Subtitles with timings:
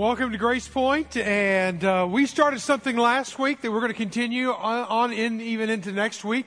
[0.00, 3.98] Welcome to Grace Point, and uh, we started something last week that we're going to
[3.98, 6.46] continue on, on in even into next week,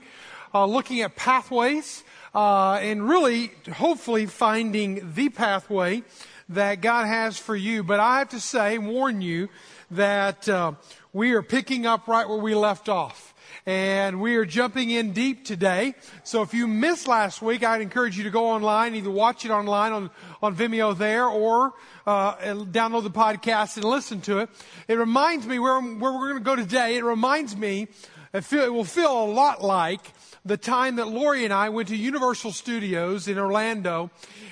[0.56, 2.04] uh, looking at pathways
[2.34, 6.02] uh, and really, hopefully, finding the pathway
[6.50, 7.84] that God has for you.
[7.84, 9.50] But I have to say, warn you
[9.92, 10.72] that uh,
[11.14, 13.33] we are picking up right where we left off
[13.66, 15.96] and we are jumping in deep today.
[16.24, 19.52] So if you missed last week, I'd encourage you to go online, either watch it
[19.52, 20.10] online on,
[20.42, 21.74] on Vimeo there or
[22.06, 24.50] uh, download the podcast and listen to it.
[24.88, 26.98] It reminds me where, where we're going to go today.
[26.98, 27.88] It reminds me,
[28.34, 30.02] it, feel, it will feel a lot like
[30.46, 34.12] the time that Lori and I went to Universal Studios in Orlando.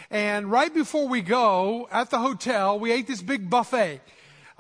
[0.10, 4.00] And right before we go at the hotel, we ate this big buffet.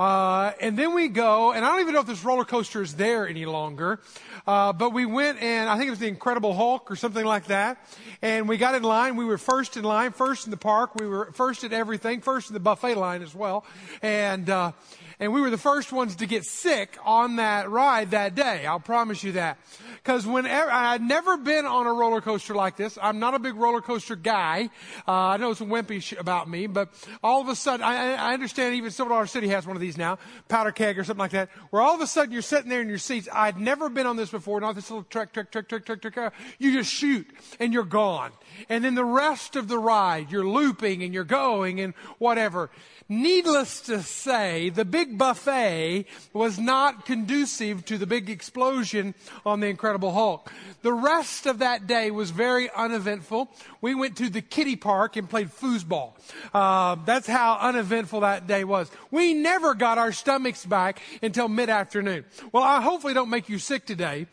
[0.01, 2.95] Uh, and then we go, and I don't even know if this roller coaster is
[2.95, 3.99] there any longer.
[4.47, 7.45] Uh, but we went and I think it was the Incredible Hulk or something like
[7.45, 7.87] that.
[8.23, 9.15] And we got in line.
[9.15, 10.95] We were first in line, first in the park.
[10.95, 13.63] We were first at everything, first in the buffet line as well.
[14.01, 14.71] And, uh,
[15.19, 18.65] and we were the first ones to get sick on that ride that day.
[18.65, 19.59] I'll promise you that.
[20.03, 22.97] Because whenever, I had never been on a roller coaster like this.
[22.99, 24.71] I'm not a big roller coaster guy.
[25.07, 26.89] Uh, I know it's wimpy about me, but
[27.23, 29.99] all of a sudden, I, I understand even Silver Dollar City has one of these
[29.99, 32.81] now, powder keg or something like that, where all of a sudden you're sitting there
[32.81, 33.29] in your seats.
[33.31, 36.33] I'd never been on this before, not this little trek, trek, trek, trek, trek, trek.
[36.57, 37.27] You just shoot
[37.59, 38.31] and you're gone.
[38.69, 42.71] And then the rest of the ride, you're looping and you're going and whatever.
[43.07, 49.13] Needless to say, the big buffet was not conducive to the big explosion
[49.45, 50.51] on the Incredible Hulk.
[50.81, 53.51] The rest of that day was very uneventful.
[53.81, 56.13] We went to the kiddie park and played foosball.
[56.53, 58.89] Uh, that's how uneventful that day was.
[59.11, 62.25] We never got our stomachs back until mid-afternoon.
[62.51, 64.27] Well, I hopefully don't make you sick today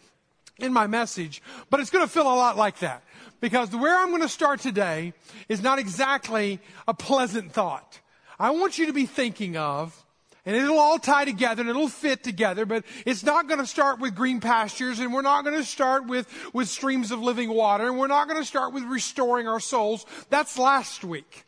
[0.59, 3.03] in my message, but it's going to feel a lot like that.
[3.41, 5.13] Because where I'm going to start today
[5.49, 8.01] is not exactly a pleasant thought.
[8.39, 10.05] I want you to be thinking of,
[10.49, 14.01] and it'll all tie together and it'll fit together, but it's not going to start
[14.01, 17.87] with green pastures and we're not going to start with, with streams of living water
[17.87, 20.07] and we're not going to start with restoring our souls.
[20.31, 21.45] That's last week.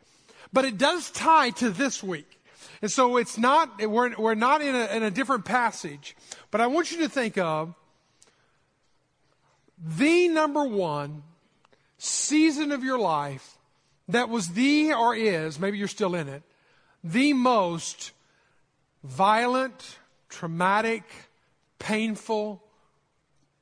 [0.52, 2.42] But it does tie to this week.
[2.82, 6.14] And so it's not, we're, we're not in a, in a different passage,
[6.50, 7.74] but I want you to think of
[9.82, 11.22] the number one
[11.96, 13.56] season of your life
[14.08, 16.42] that was the or is, maybe you're still in it,
[17.02, 18.12] the most
[19.02, 21.04] violent, traumatic,
[21.78, 22.62] painful,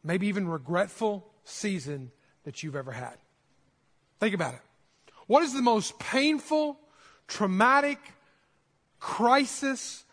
[0.02, 2.10] maybe even regretful season
[2.44, 3.16] that you've ever had.
[4.20, 4.60] Think about it.
[5.26, 6.78] What is the most painful,
[7.26, 7.98] traumatic
[8.98, 10.04] crisis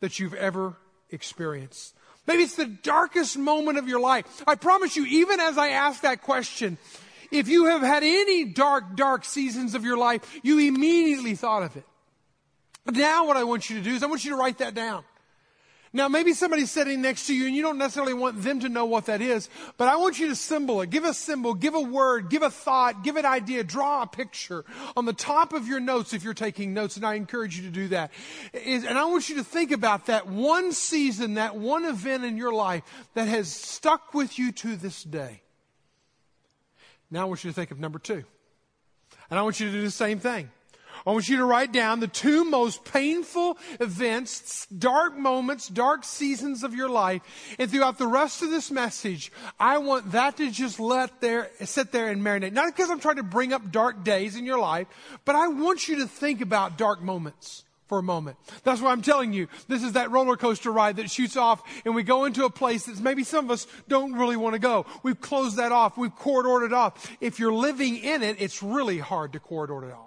[0.00, 0.76] that you've ever
[1.10, 1.94] experienced?
[2.26, 4.42] Maybe it's the darkest moment of your life.
[4.46, 6.78] I promise you, even as I ask that question,
[7.30, 11.76] if you have had any dark, dark seasons of your life, you immediately thought of
[11.76, 11.84] it.
[12.92, 15.04] Now what I want you to do is I want you to write that down.
[15.92, 18.84] Now maybe somebody's sitting next to you and you don't necessarily want them to know
[18.84, 19.48] what that is,
[19.78, 20.90] but I want you to symbol it.
[20.90, 24.64] Give a symbol, give a word, give a thought, give an idea, draw a picture
[24.94, 27.70] on the top of your notes if you're taking notes, and I encourage you to
[27.70, 28.10] do that.
[28.52, 32.52] and I want you to think about that one season, that one event in your
[32.52, 32.82] life
[33.14, 35.40] that has stuck with you to this day.
[37.10, 38.24] Now I want you to think of number two.
[39.30, 40.50] And I want you to do the same thing.
[41.06, 46.64] I want you to write down the two most painful events, dark moments, dark seasons
[46.64, 47.22] of your life.
[47.60, 49.30] And throughout the rest of this message,
[49.60, 52.52] I want that to just let there, sit there and marinate.
[52.52, 54.88] Not because I'm trying to bring up dark days in your life,
[55.24, 58.36] but I want you to think about dark moments for a moment.
[58.64, 61.94] That's why I'm telling you, this is that roller coaster ride that shoots off and
[61.94, 64.86] we go into a place that maybe some of us don't really want to go.
[65.04, 65.96] We've closed that off.
[65.96, 67.16] We've corridored it off.
[67.20, 70.05] If you're living in it, it's really hard to corridor it off.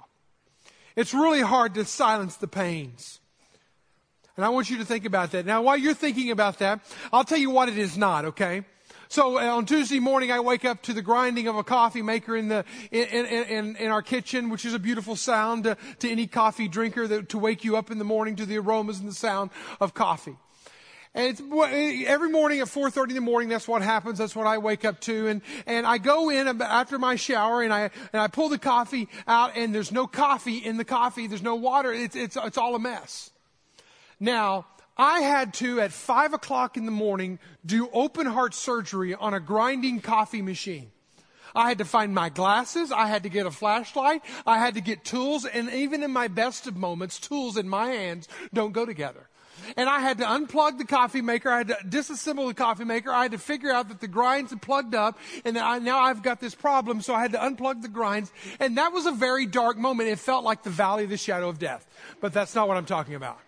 [1.00, 3.22] It's really hard to silence the pains.
[4.36, 5.46] And I want you to think about that.
[5.46, 6.82] Now, while you're thinking about that,
[7.14, 8.66] I'll tell you what it is not, okay?
[9.08, 12.36] So uh, on Tuesday morning, I wake up to the grinding of a coffee maker
[12.36, 16.28] in the in, in, in our kitchen, which is a beautiful sound to, to any
[16.28, 19.16] coffee drinker that, to wake you up in the morning to the aromas and the
[19.16, 20.36] sound of coffee.
[21.20, 24.20] And every morning at 4.30 in the morning, that's what happens.
[24.20, 25.28] That's what I wake up to.
[25.28, 29.10] And, and I go in after my shower and I, and I pull the coffee
[29.28, 31.28] out and there's no coffee in the coffee.
[31.28, 31.92] There's no water.
[31.92, 33.32] It's, it's, it's all a mess.
[34.18, 34.68] Now,
[34.98, 39.42] I had to, at 5 o'clock in the morning, do open heart surgery on a
[39.42, 40.90] grinding coffee machine.
[41.54, 42.94] I had to find my glasses.
[42.94, 44.22] I had to get a flashlight.
[44.46, 45.44] I had to get tools.
[45.44, 49.29] And even in my best of moments, tools in my hands don't go together
[49.78, 51.50] and I had to unplug the coffee maker.
[51.50, 53.12] I had to disassemble the coffee maker.
[53.12, 56.00] I had to figure out that the grinds had plugged up and that I, now
[56.00, 57.02] I've got this problem.
[57.02, 58.32] So I had to unplug the grinds.
[58.60, 60.10] And that was a very dark moment.
[60.10, 61.88] It felt like the valley of the shadow of death.
[62.22, 63.40] But that's not what I'm talking about.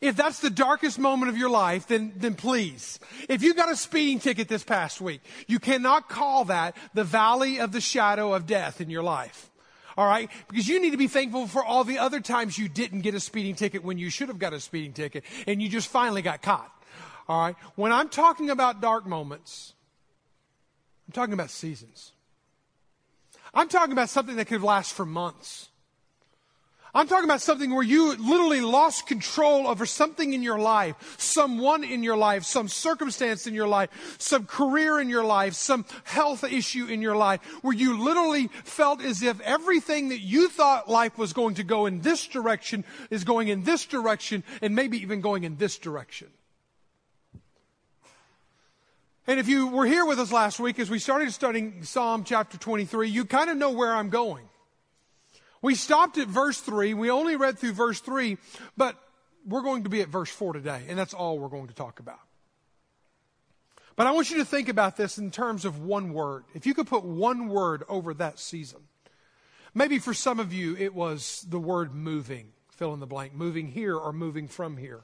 [0.00, 2.98] If that's the darkest moment of your life, then, then please.
[3.28, 7.58] If you got a speeding ticket this past week, you cannot call that the valley
[7.60, 9.50] of the shadow of death in your life.
[9.96, 10.30] All right?
[10.48, 13.20] Because you need to be thankful for all the other times you didn't get a
[13.20, 16.42] speeding ticket when you should have got a speeding ticket and you just finally got
[16.42, 16.70] caught.
[17.28, 17.56] All right?
[17.76, 19.74] When I'm talking about dark moments,
[21.08, 22.12] I'm talking about seasons.
[23.52, 25.68] I'm talking about something that could last for months.
[26.96, 31.82] I'm talking about something where you literally lost control over something in your life, someone
[31.82, 36.44] in your life, some circumstance in your life, some career in your life, some health
[36.44, 41.18] issue in your life, where you literally felt as if everything that you thought life
[41.18, 45.20] was going to go in this direction is going in this direction and maybe even
[45.20, 46.28] going in this direction.
[49.26, 52.56] And if you were here with us last week as we started studying Psalm chapter
[52.56, 54.48] 23, you kind of know where I'm going.
[55.64, 56.92] We stopped at verse 3.
[56.92, 58.36] We only read through verse 3,
[58.76, 59.02] but
[59.46, 62.00] we're going to be at verse 4 today, and that's all we're going to talk
[62.00, 62.20] about.
[63.96, 66.44] But I want you to think about this in terms of one word.
[66.52, 68.80] If you could put one word over that season,
[69.72, 73.68] maybe for some of you it was the word moving, fill in the blank, moving
[73.68, 75.02] here or moving from here.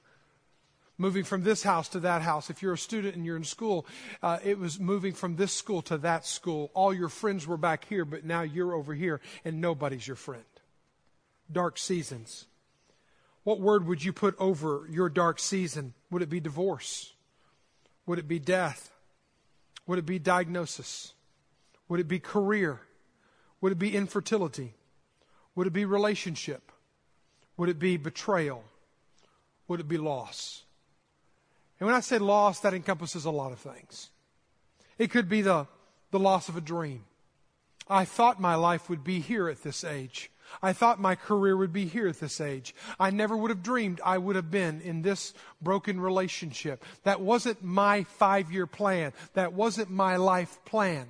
[0.99, 2.51] Moving from this house to that house.
[2.51, 3.87] If you're a student and you're in school,
[4.23, 6.71] uh, it was moving from this school to that school.
[6.75, 10.45] All your friends were back here, but now you're over here and nobody's your friend
[11.53, 12.47] dark seasons.
[13.43, 15.95] What word would you put over your dark season?
[16.11, 17.15] Would it be divorce?
[18.07, 18.93] Would it be death?
[19.87, 21.15] Would it be diagnosis?
[21.89, 22.81] Would it be career?
[23.61, 24.75] Would it be infertility?
[25.55, 26.71] Would it be relationship?
[27.57, 28.65] Would it be betrayal?
[29.69, 30.63] Would it be loss?
[31.79, 34.11] And when I say loss, that encompasses a lot of things.
[34.99, 35.67] It could be the,
[36.11, 37.05] the loss of a dream.
[37.89, 40.31] I thought my life would be here at this age.
[40.63, 42.75] I thought my career would be here at this age.
[42.99, 46.85] I never would have dreamed I would have been in this broken relationship.
[47.05, 49.13] That wasn't my five year plan.
[49.35, 51.07] That wasn't my life plan.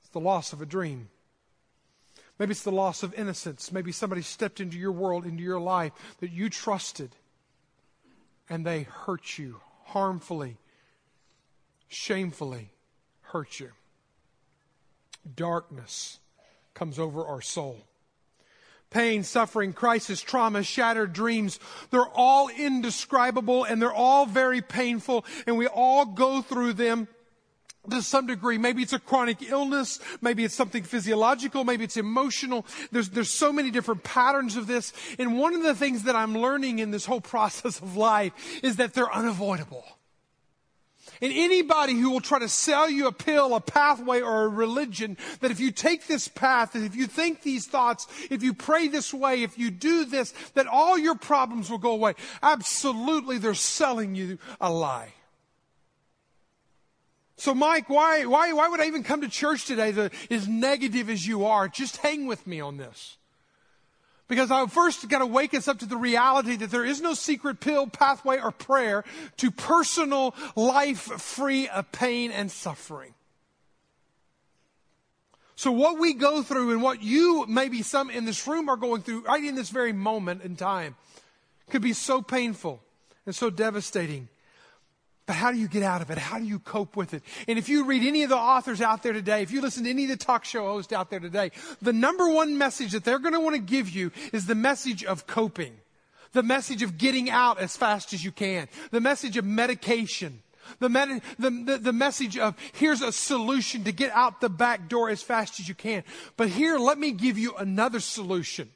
[0.00, 1.08] It's the loss of a dream.
[2.38, 3.70] Maybe it's the loss of innocence.
[3.70, 7.10] Maybe somebody stepped into your world, into your life that you trusted,
[8.48, 10.56] and they hurt you harmfully,
[11.88, 12.70] shamefully
[13.20, 13.72] hurt you.
[15.36, 16.18] Darkness
[16.72, 17.84] comes over our soul
[18.90, 21.58] pain, suffering, crisis, trauma, shattered dreams.
[21.90, 27.08] They're all indescribable and they're all very painful and we all go through them
[27.88, 28.58] to some degree.
[28.58, 30.00] Maybe it's a chronic illness.
[30.20, 31.64] Maybe it's something physiological.
[31.64, 32.66] Maybe it's emotional.
[32.92, 34.92] There's, there's so many different patterns of this.
[35.18, 38.32] And one of the things that I'm learning in this whole process of life
[38.62, 39.84] is that they're unavoidable.
[41.22, 45.18] And anybody who will try to sell you a pill, a pathway, or a religion,
[45.40, 49.12] that if you take this path, if you think these thoughts, if you pray this
[49.12, 52.14] way, if you do this, that all your problems will go away.
[52.42, 55.12] Absolutely, they're selling you a lie.
[57.36, 61.08] So, Mike, why, why, why would I even come to church today that, as negative
[61.08, 61.68] as you are?
[61.68, 63.16] Just hang with me on this.
[64.30, 67.14] Because I first got to wake us up to the reality that there is no
[67.14, 69.04] secret pill, pathway, or prayer
[69.38, 73.12] to personal life free of pain and suffering.
[75.56, 79.02] So what we go through and what you, maybe some in this room are going
[79.02, 80.94] through right in this very moment in time
[81.68, 82.80] could be so painful
[83.26, 84.28] and so devastating.
[85.26, 86.18] But how do you get out of it?
[86.18, 87.22] How do you cope with it?
[87.46, 89.90] And if you read any of the authors out there today, if you listen to
[89.90, 93.18] any of the talk show hosts out there today, the number one message that they're
[93.18, 95.74] going to want to give you is the message of coping.
[96.32, 98.68] The message of getting out as fast as you can.
[98.90, 100.42] The message of medication.
[100.78, 104.88] The, med- the, the, the, message of here's a solution to get out the back
[104.88, 106.04] door as fast as you can.
[106.36, 108.70] But here, let me give you another solution.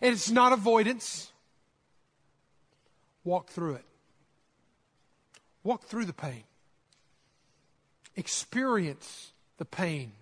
[0.00, 1.30] And it's not avoidance.
[3.24, 3.84] Walk through it.
[5.64, 6.44] Walk through the pain.
[8.16, 10.12] Experience the pain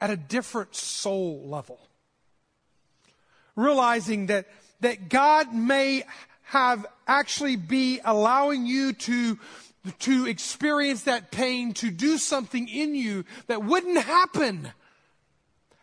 [0.00, 1.78] at a different soul level.
[3.54, 4.46] Realizing that,
[4.80, 6.04] that God may
[6.42, 9.38] have actually be allowing you to,
[10.00, 14.70] to experience that pain, to do something in you that wouldn't happen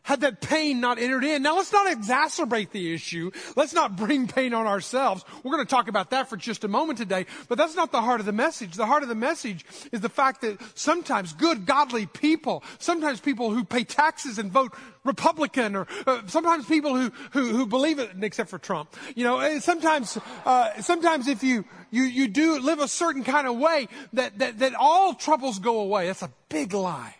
[0.03, 1.41] had that pain not entered in.
[1.41, 3.31] Now let's not exacerbate the issue.
[3.55, 5.23] Let's not bring pain on ourselves.
[5.43, 8.01] We're going to talk about that for just a moment today, but that's not the
[8.01, 8.75] heart of the message.
[8.75, 13.51] The heart of the message is the fact that sometimes good, godly people, sometimes people
[13.51, 14.73] who pay taxes and vote
[15.05, 18.95] Republican, or uh, sometimes people who, who, who believe it, except for Trump.
[19.15, 23.57] You know, sometimes, uh, sometimes if you, you, you do live a certain kind of
[23.57, 26.07] way, that, that, that all troubles go away.
[26.07, 27.15] That's a big lie.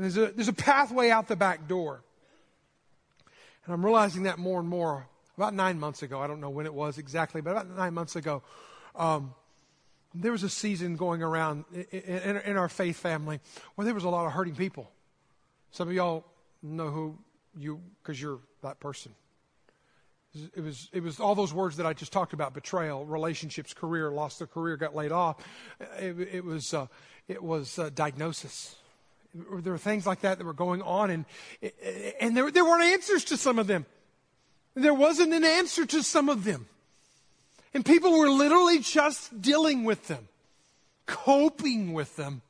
[0.00, 2.00] And there's a, there's a pathway out the back door.
[3.66, 6.18] And I'm realizing that more and more about nine months ago.
[6.20, 8.42] I don't know when it was exactly, but about nine months ago,
[8.96, 9.34] um,
[10.14, 13.40] there was a season going around in, in, in, our faith family
[13.74, 14.90] where there was a lot of hurting people.
[15.70, 16.24] Some of y'all
[16.62, 17.18] know who
[17.54, 19.14] you, because you're that person.
[20.56, 24.10] It was, it was all those words that I just talked about betrayal, relationships, career,
[24.10, 25.46] lost their career, got laid off.
[25.98, 26.86] It, it was, uh,
[27.28, 28.76] it was uh, diagnosis.
[29.34, 31.24] There were things like that that were going on, and,
[32.20, 33.86] and there, there weren't answers to some of them.
[34.74, 36.66] There wasn't an answer to some of them.
[37.72, 40.28] And people were literally just dealing with them,
[41.06, 42.42] coping with them.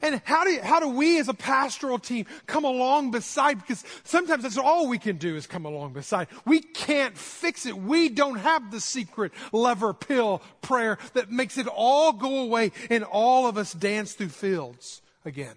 [0.00, 3.60] And how do, how do we as a pastoral team come along beside?
[3.60, 6.28] Because sometimes that's all we can do is come along beside.
[6.44, 7.76] We can't fix it.
[7.76, 13.02] We don't have the secret lever pill prayer that makes it all go away and
[13.02, 15.56] all of us dance through fields again.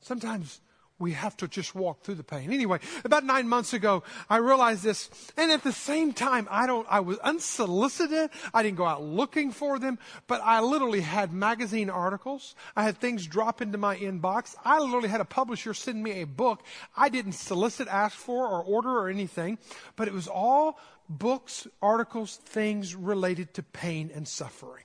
[0.00, 0.60] Sometimes
[1.00, 2.52] we have to just walk through the pain.
[2.52, 6.86] Anyway, about nine months ago, I realized this, and at the same time, I don't,
[6.90, 8.28] I was unsolicited.
[8.52, 12.54] I didn't go out looking for them, but I literally had magazine articles.
[12.76, 14.54] I had things drop into my inbox.
[14.62, 16.62] I literally had a publisher send me a book.
[16.94, 19.56] I didn't solicit, ask for, or order or anything,
[19.96, 20.78] but it was all
[21.08, 24.84] books, articles, things related to pain and suffering.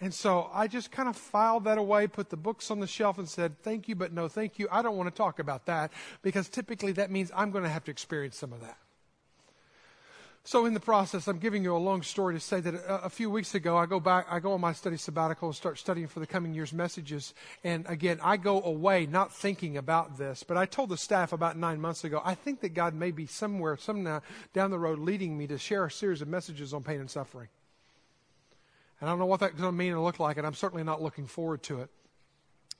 [0.00, 3.18] And so I just kind of filed that away, put the books on the shelf,
[3.18, 4.68] and said, Thank you, but no thank you.
[4.70, 7.84] I don't want to talk about that because typically that means I'm going to have
[7.84, 8.78] to experience some of that.
[10.44, 13.10] So in the process, I'm giving you a long story to say that a, a,
[13.10, 16.06] few weeks ago, I go back, I go on my study sabbatical and start studying
[16.06, 17.34] for the coming year's messages.
[17.64, 21.58] And again, I go away not thinking about this, but I told the staff about
[21.58, 24.04] nine months ago, I think that God may be somewhere, some
[24.54, 27.48] down the road leading me to share a series of messages on pain and suffering.
[29.00, 30.84] And I don't know what that's going to mean and look like, and I'm certainly
[30.84, 31.90] not looking forward to it.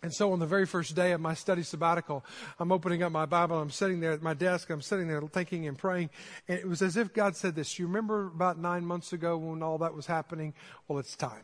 [0.02, 2.24] And so on the very first day of my study sabbatical,
[2.60, 3.58] I'm opening up my Bible.
[3.58, 4.70] I'm sitting there at my desk.
[4.70, 6.10] I'm sitting there thinking and praying.
[6.46, 7.78] And it was as if God said this.
[7.80, 10.54] You remember about nine months ago when all that was happening?
[10.86, 11.42] Well, it's time.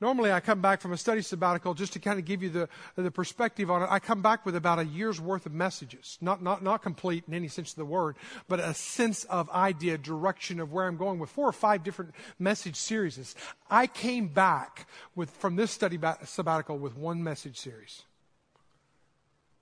[0.00, 2.68] Normally, I come back from a study sabbatical just to kind of give you the,
[2.96, 3.88] the perspective on it.
[3.90, 6.18] I come back with about a year's worth of messages.
[6.20, 8.16] Not, not, not complete in any sense of the word,
[8.48, 12.14] but a sense of idea, direction of where I'm going with four or five different
[12.38, 13.34] message series.
[13.70, 18.02] I came back with, from this study sabbatical with one message series.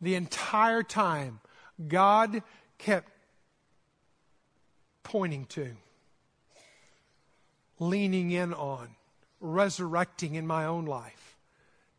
[0.00, 1.40] The entire time,
[1.86, 2.42] God
[2.78, 3.08] kept
[5.02, 5.72] pointing to,
[7.78, 8.88] leaning in on,
[9.42, 11.21] resurrecting in my own life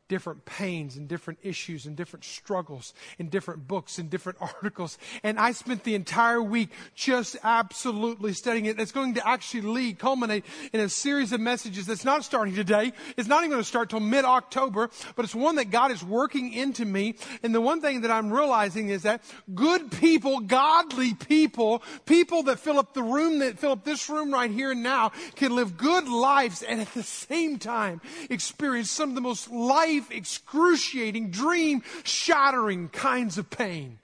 [0.10, 4.98] different pains and different issues and different struggles in different books and different articles.
[5.24, 8.80] And I spent the entire week just absolutely studying it.
[8.80, 12.92] It's going to actually lead, culminate in a series of messages that's not starting today.
[13.18, 16.54] It's not even going to start till mid-October, but it's one that God is working
[16.54, 17.16] into me.
[17.42, 19.24] And the one thing that I'm realizing is that
[19.56, 24.34] good people, godly people, people that fill up the room, that fill up this room
[24.34, 29.10] right here and now, can live good lives and at the same time experience some
[29.10, 34.00] of the most life life excruciating, dream shattering kinds of pain.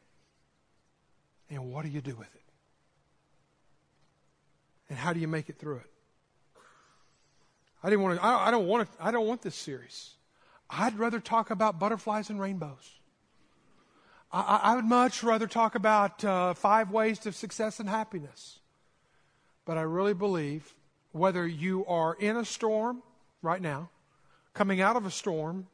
[1.49, 2.41] And what do you do with it?
[4.89, 5.89] And how do you make it through it?
[7.83, 10.11] I didn't want to, I don't want to, I don't want this series.
[10.69, 12.99] I'd rather talk about butterflies and rainbows.
[14.31, 18.59] I, I would much rather talk about uh, five ways to success and happiness.
[19.65, 20.75] But I really believe
[21.11, 23.01] whether you are in a storm
[23.41, 23.89] right now,
[24.53, 25.67] coming out of a storm,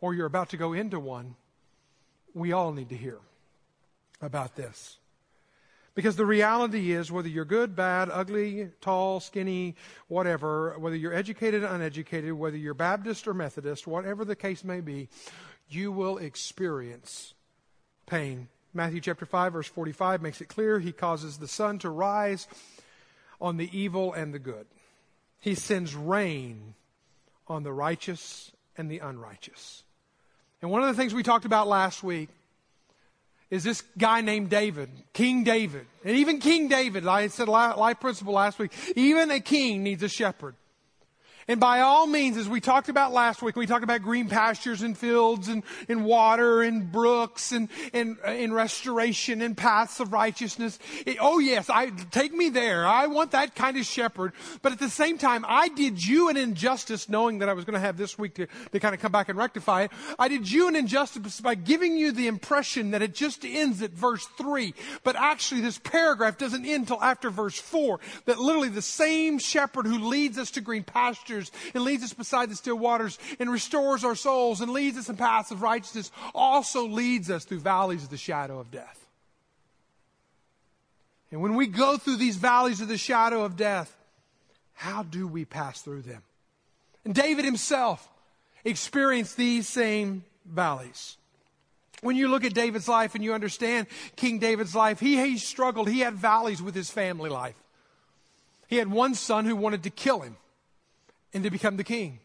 [0.00, 1.34] or you're about to go into one,
[2.34, 3.18] we all need to hear
[4.20, 4.98] about this.
[5.94, 9.74] Because the reality is, whether you're good, bad, ugly, tall, skinny,
[10.06, 15.08] whatever, whether you're educated, uneducated, whether you're Baptist or Methodist, whatever the case may be,
[15.68, 17.34] you will experience
[18.06, 18.46] pain.
[18.72, 22.46] Matthew chapter 5, verse 45 makes it clear he causes the sun to rise
[23.40, 24.66] on the evil and the good.
[25.40, 26.74] He sends rain
[27.48, 29.82] on the righteous and the unrighteous.
[30.60, 32.28] And one of the things we talked about last week
[33.50, 35.86] is this guy named David, King David.
[36.04, 40.08] And even King David, I said life principle last week, even a king needs a
[40.08, 40.54] shepherd.
[41.48, 44.82] And by all means, as we talked about last week, we talked about green pastures
[44.82, 50.12] and fields and, and water and brooks and, and, uh, and restoration and paths of
[50.12, 50.78] righteousness.
[51.06, 52.86] It, oh yes, I, take me there.
[52.86, 54.34] I want that kind of shepherd.
[54.60, 57.74] But at the same time, I did you an injustice knowing that I was going
[57.74, 59.92] to have this week to, to kind of come back and rectify it.
[60.18, 63.92] I did you an injustice by giving you the impression that it just ends at
[63.92, 64.74] verse three.
[65.02, 68.00] But actually this paragraph doesn't end until after verse four.
[68.26, 71.37] That literally the same shepherd who leads us to green pastures
[71.74, 75.16] and leads us beside the still waters and restores our souls and leads us in
[75.16, 79.06] paths of righteousness also leads us through valleys of the shadow of death.
[81.30, 83.94] And when we go through these valleys of the shadow of death,
[84.72, 86.22] how do we pass through them?
[87.04, 88.08] And David himself
[88.64, 91.16] experienced these same valleys.
[92.00, 95.88] When you look at David's life and you understand King David's life, he, he struggled.
[95.88, 97.56] He had valleys with his family life.
[98.68, 100.36] He had one son who wanted to kill him
[101.32, 102.20] and to become the king.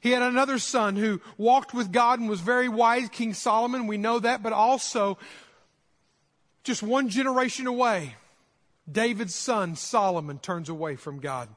[0.00, 3.86] He had another son who walked with God and was very wise, King Solomon.
[3.86, 5.18] We know that, but also
[6.62, 8.14] just one generation away,
[8.90, 11.48] David's son Solomon turns away from God.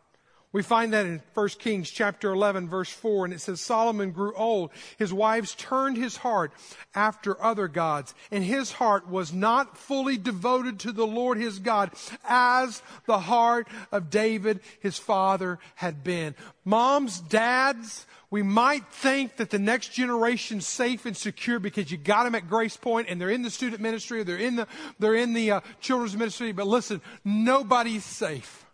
[0.53, 4.33] We find that in 1 Kings chapter 11 verse 4 and it says Solomon grew
[4.35, 4.71] old.
[4.97, 6.51] His wives turned his heart
[6.93, 11.91] after other gods and his heart was not fully devoted to the Lord his God
[12.27, 16.35] as the heart of David his father had been.
[16.65, 22.25] Moms, dads, we might think that the next generation's safe and secure because you got
[22.25, 24.67] them at Grace Point and they're in the student ministry or they're in the,
[24.99, 26.51] they're in the uh, children's ministry.
[26.51, 28.65] But listen, nobody's safe.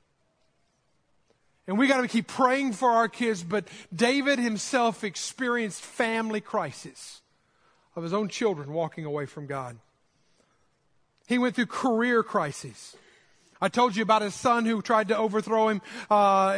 [1.67, 3.43] And we got to keep praying for our kids.
[3.43, 7.21] But David himself experienced family crisis
[7.95, 9.77] of his own children walking away from God.
[11.27, 12.95] He went through career crises.
[13.59, 15.81] I told you about his son who tried to overthrow him,
[16.11, 16.55] uh,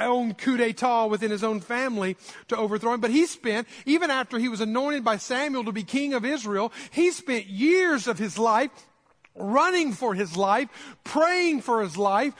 [0.00, 2.16] own coup d'etat within his own family
[2.48, 3.00] to overthrow him.
[3.00, 6.72] But he spent, even after he was anointed by Samuel to be king of Israel,
[6.90, 8.70] he spent years of his life
[9.34, 10.68] running for his life,
[11.04, 12.34] praying for his life,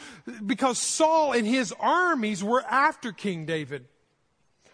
[0.45, 3.87] because Saul and his armies were after King David.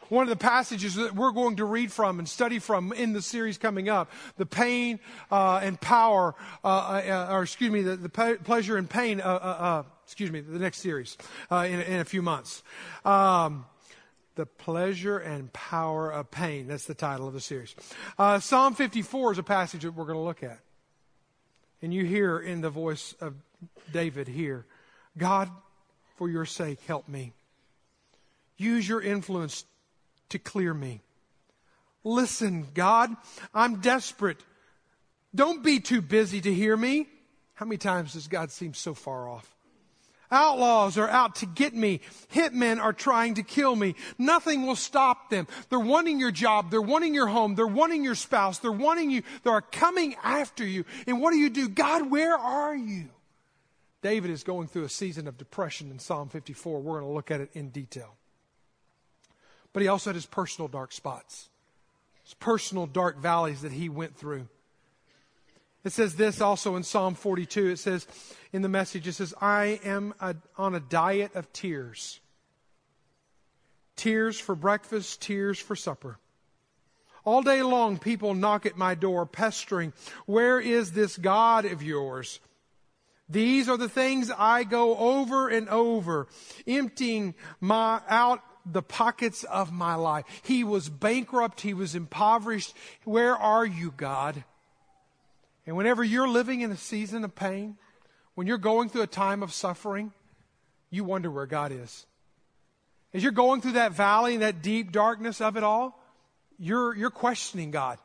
[0.09, 3.21] One of the passages that we're going to read from and study from in the
[3.21, 6.35] series coming up, the pain uh, and power,
[6.65, 10.41] uh, uh, or excuse me, the, the pleasure and pain, uh, uh, uh, excuse me,
[10.41, 11.19] the next series
[11.51, 12.63] in, in, a few months.
[13.05, 13.67] Um,
[14.35, 16.69] the pleasure and power of pain.
[16.69, 17.75] That's the title of the series.
[18.41, 20.61] Psalm 54 is a passage that we're going to look at.
[21.83, 23.35] And you hear in the voice of
[23.93, 24.67] David here,
[25.17, 25.51] God,
[26.17, 27.33] for your sake, help me.
[28.57, 29.65] Use your influence
[30.31, 31.01] to clear me.
[32.05, 33.15] Listen, God,
[33.55, 34.43] I'm desperate.
[35.35, 37.07] Don't be too busy to hear me.
[37.55, 39.55] How many times does God seem so far off?
[40.31, 42.01] Outlaws are out to get me.
[42.35, 43.95] Hitmen are trying to kill me.
[44.19, 45.47] Nothing will stop them.
[45.71, 46.71] They're wanting your job.
[46.71, 47.55] They're wanting your home.
[47.55, 48.59] They're wanting your spouse.
[48.59, 49.23] They're wanting you.
[49.43, 50.85] They're coming after you.
[51.07, 51.69] And what do you do?
[51.69, 53.09] God, where are you?
[54.03, 56.81] David is going through a season of depression in Psalm 54.
[56.81, 58.15] We're going to look at it in detail.
[59.73, 61.49] But he also had his personal dark spots,
[62.25, 64.49] his personal dark valleys that he went through.
[65.89, 67.69] It says this also in Psalm 42.
[67.69, 68.07] It says
[68.53, 72.21] in the message, it says, I am a, on a diet of tears.
[73.97, 76.19] Tears for breakfast, tears for supper.
[77.25, 79.95] All day long, people knock at my door, pestering,
[80.27, 82.39] Where is this God of yours?
[83.31, 86.29] These are the things I go over and over,
[86.67, 90.27] emptying my, out the pockets of my life.
[90.43, 91.63] He was bankrupt.
[91.63, 92.75] He was impoverished.
[93.05, 94.45] Where are you, God?
[95.69, 97.77] And whenever you're living in a season of pain,
[98.35, 100.15] when you're going through a time of suffering,
[100.89, 102.07] you wonder where God is.
[103.13, 106.03] As you're going through that valley and that deep darkness of it all,
[106.59, 107.99] you're, you're questioning God.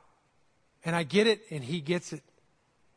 [0.83, 2.21] And I get it, and He gets it.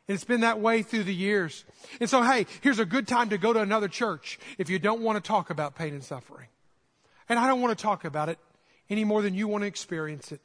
[0.09, 1.63] And it's been that way through the years.
[2.01, 4.99] And so, hey, here's a good time to go to another church if you don't
[4.99, 6.49] want to talk about pain and suffering.
[7.29, 8.37] And I don't want to talk about it
[8.89, 10.41] any more than you want to experience it.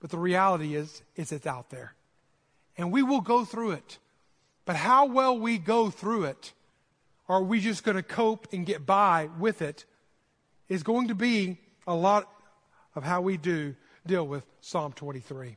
[0.00, 1.92] But the reality is, is it's out there.
[2.76, 3.98] And we will go through it.
[4.64, 6.52] But how well we go through it,
[7.28, 9.84] or are we just going to cope and get by with it,
[10.68, 12.28] is going to be a lot
[12.94, 13.74] of how we do
[14.06, 15.56] deal with Psalm 23.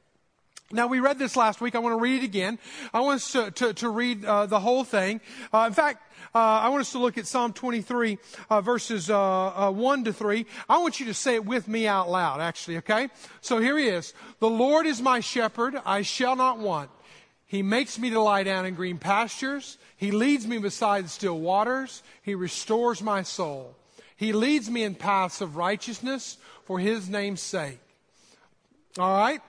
[0.72, 1.76] Now, we read this last week.
[1.76, 2.58] I want to read it again.
[2.92, 5.22] I want us to, to, to read uh, the whole thing.
[5.54, 8.18] Uh, in fact, uh, I want us to look at Psalm 23,
[8.50, 10.46] uh, verses uh, uh, 1 to 3.
[10.68, 13.10] I want you to say it with me out loud, actually, okay?
[13.42, 14.16] So here he is.
[14.40, 16.90] The Lord is my shepherd, I shall not want.
[17.56, 19.78] He makes me to lie down in green pastures.
[19.96, 22.04] He leads me beside the still waters.
[22.22, 23.78] He restores my soul.
[24.18, 27.80] He leads me in paths of righteousness for his name's sake.
[29.00, 29.40] All right?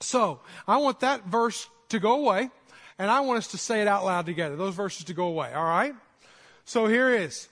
[0.00, 2.50] So, I want that verse to go away,
[2.98, 4.56] and I want us to say it out loud together.
[4.56, 5.94] Those verses to go away, all right?
[6.64, 7.46] So here is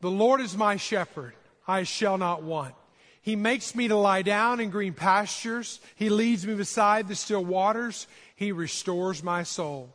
[0.00, 1.34] The Lord is my shepherd,
[1.68, 2.74] I shall not want.
[3.26, 5.80] He makes me to lie down in green pastures.
[5.96, 8.06] He leads me beside the still waters.
[8.36, 9.92] He restores my soul.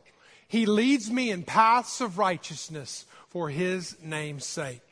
[0.48, 4.82] He leads me in paths of righteousness for his name's sake.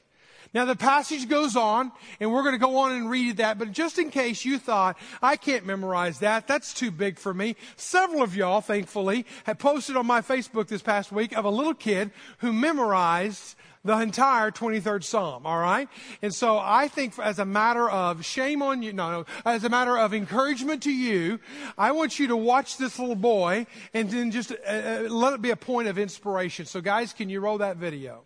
[0.52, 3.70] Now the passage goes on, and we're going to go on and read that, but
[3.70, 7.54] just in case you thought, I can't memorize that, that's too big for me.
[7.76, 11.74] Several of y'all, thankfully, have posted on my Facebook this past week of a little
[11.74, 15.88] kid who memorized the entire 23rd Psalm, all right?
[16.22, 19.68] And so I think as a matter of shame on you, no, no, as a
[19.68, 21.40] matter of encouragement to you,
[21.78, 25.42] I want you to watch this little boy and then just uh, uh let it
[25.42, 26.66] be a point of inspiration.
[26.66, 28.24] So guys, can you roll that video?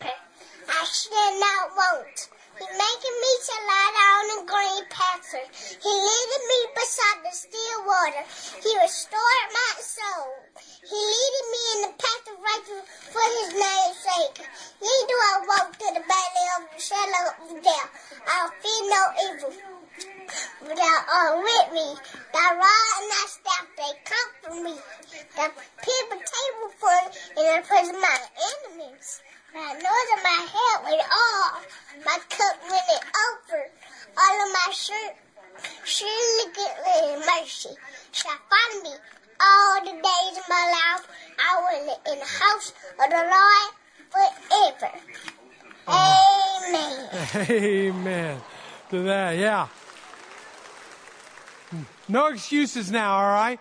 [0.00, 2.28] I should not want.
[2.58, 4.69] He making me to lie down in green.
[5.30, 8.24] He leading me beside the still water.
[8.62, 10.34] He restored my soul.
[10.58, 14.48] He leading me in the path of righteousness for his name's sake.
[14.82, 17.90] Yea, do I walk through the valley of the shadow of death.
[18.26, 19.54] I'll fear no evil.
[20.66, 21.94] Thou art with me.
[22.34, 24.74] Thy rod and thy staff, they comfort me.
[25.36, 28.18] Thou prepare a table for me in the presence of my
[28.50, 29.22] enemies.
[29.52, 31.60] Nose and my head with all.
[32.04, 33.70] My cup running over.
[34.16, 35.16] All of my shirt.
[36.54, 37.74] Goodness mercy
[38.12, 38.90] shall find me
[39.40, 41.06] all the days of my life.
[41.38, 43.70] I will live in the house of the Lord
[44.10, 44.92] forever.
[45.88, 47.08] Amen.
[47.50, 48.40] Amen.
[48.90, 49.68] To that, yeah.
[51.70, 51.82] Hmm.
[52.08, 53.60] No excuses now, all right?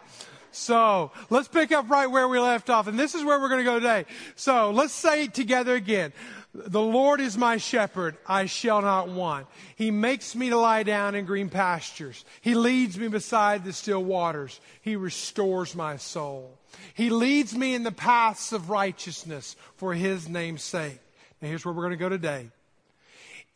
[0.51, 2.87] So let's pick up right where we left off.
[2.87, 4.05] And this is where we're going to go today.
[4.35, 6.11] So let's say it together again.
[6.53, 8.17] The Lord is my shepherd.
[8.25, 9.47] I shall not want.
[9.75, 12.25] He makes me to lie down in green pastures.
[12.41, 14.59] He leads me beside the still waters.
[14.81, 16.57] He restores my soul.
[16.95, 20.99] He leads me in the paths of righteousness for his name's sake.
[21.41, 22.49] Now here's where we're going to go today.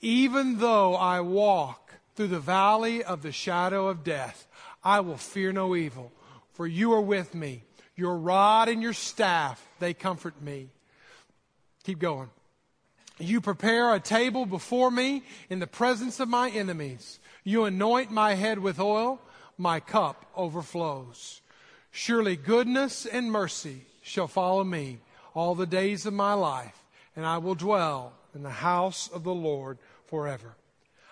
[0.01, 4.47] Even though I walk through the valley of the shadow of death,
[4.84, 6.12] I will fear no evil
[6.53, 7.63] for you are with me.
[7.95, 10.69] Your rod and your staff, they comfort me.
[11.84, 12.29] Keep going.
[13.19, 17.19] You prepare a table before me in the presence of my enemies.
[17.43, 19.21] You anoint my head with oil.
[19.58, 21.41] My cup overflows.
[21.91, 24.99] Surely goodness and mercy shall follow me
[25.36, 26.84] all the days of my life,
[27.15, 30.56] and I will dwell in the house of the Lord forever.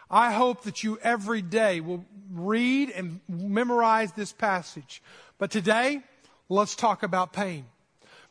[0.10, 5.04] I hope that you every day will read and memorize this passage
[5.42, 6.04] but today,
[6.50, 7.66] let's talk about pain.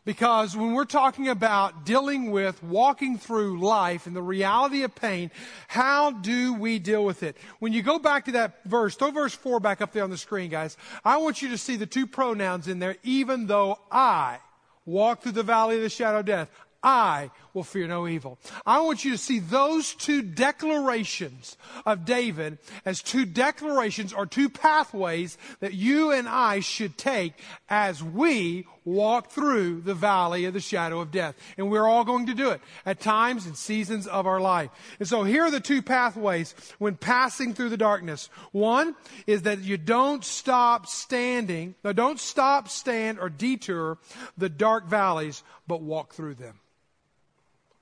[0.05, 5.31] Because when we're talking about dealing with walking through life and the reality of pain,
[5.69, 7.37] how do we deal with it?
[7.59, 10.17] When you go back to that verse, throw verse 4 back up there on the
[10.17, 10.77] screen, guys.
[11.05, 14.39] I want you to see the two pronouns in there, even though I
[14.87, 16.51] walk through the valley of the shadow of death.
[16.83, 18.39] I will fear no evil.
[18.67, 24.49] I want you to see those two declarations of David as two declarations or two
[24.49, 27.35] pathways that you and I should take
[27.69, 31.35] as we walk through the valley of the shadow of death.
[31.57, 34.71] And we're all going to do it at times and seasons of our life.
[34.99, 38.29] And so here are the two pathways when passing through the darkness.
[38.53, 38.95] One
[39.27, 43.99] is that you don't stop standing, don't stop, stand, or detour
[44.37, 46.61] the dark valleys, but walk through them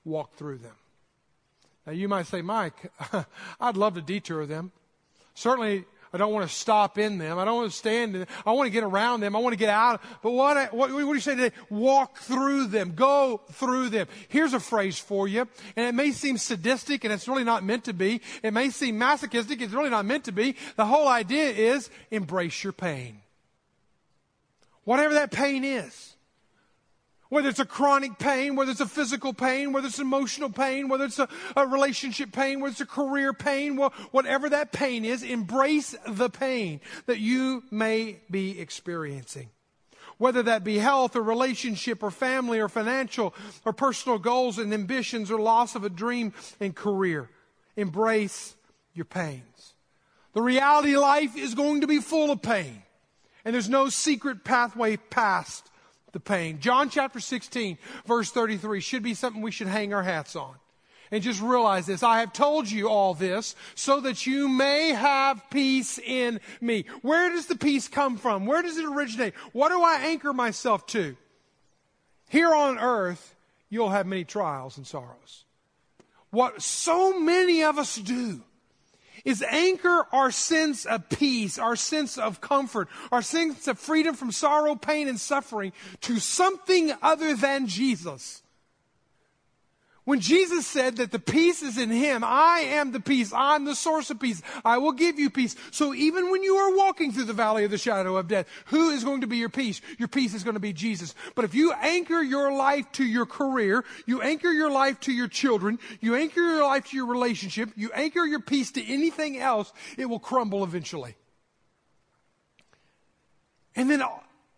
[0.05, 0.75] walk through them.
[1.85, 2.91] Now, you might say, Mike,
[3.59, 4.71] I'd love to detour them.
[5.33, 7.37] Certainly, I don't want to stop in them.
[7.37, 8.29] I don't want to stand in them.
[8.45, 9.35] I want to get around them.
[9.35, 10.01] I want to get out.
[10.23, 11.55] But what, what, what do you say today?
[11.69, 12.93] Walk through them.
[12.95, 14.07] Go through them.
[14.27, 15.47] Here's a phrase for you.
[15.75, 18.21] And it may seem sadistic and it's really not meant to be.
[18.41, 19.61] It may seem masochistic.
[19.61, 20.55] It's really not meant to be.
[20.77, 23.19] The whole idea is embrace your pain.
[24.83, 26.15] Whatever that pain is.
[27.29, 31.05] Whether it's a chronic pain, whether it's a physical pain, whether it's emotional pain, whether
[31.05, 35.21] it's a, a, relationship pain, whether it's a career pain, well, whatever that pain is,
[35.21, 39.49] embrace the pain that you may be experiencing.
[40.17, 45.29] Whether that be health or relationship or family or financial or personal goals and ambitions
[45.29, 47.29] or loss of a dream and career.
[47.77, 48.55] Embrace
[48.93, 49.75] your pains.
[50.33, 52.81] The reality life is going to be full of pain.
[53.45, 55.69] And there's no secret pathway past
[56.11, 56.59] the pain.
[56.59, 60.55] John chapter 16, verse 33 should be something we should hang our hats on.
[61.11, 62.03] And just realize this.
[62.03, 66.85] I have told you all this so that you may have peace in me.
[67.01, 68.45] Where does the peace come from?
[68.45, 69.33] Where does it originate?
[69.51, 71.17] What do I anchor myself to?
[72.27, 73.33] Here on earth,
[73.69, 75.45] you'll have many trials and sorrows.
[76.29, 78.43] What so many of us do
[79.25, 84.31] is anchor our sense of peace, our sense of comfort, our sense of freedom from
[84.31, 88.41] sorrow, pain, and suffering to something other than Jesus.
[90.09, 93.31] When Jesus said that the peace is in Him, I am the peace.
[93.31, 94.41] I'm the source of peace.
[94.65, 95.55] I will give you peace.
[95.69, 98.89] So even when you are walking through the valley of the shadow of death, who
[98.89, 99.81] is going to be your peace?
[99.99, 101.13] Your peace is going to be Jesus.
[101.35, 105.27] But if you anchor your life to your career, you anchor your life to your
[105.27, 109.71] children, you anchor your life to your relationship, you anchor your peace to anything else,
[109.95, 111.13] it will crumble eventually.
[113.75, 114.01] And then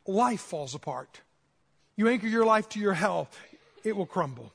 [0.08, 1.20] life falls apart.
[1.98, 3.38] You anchor your life to your health,
[3.84, 4.54] it will crumble.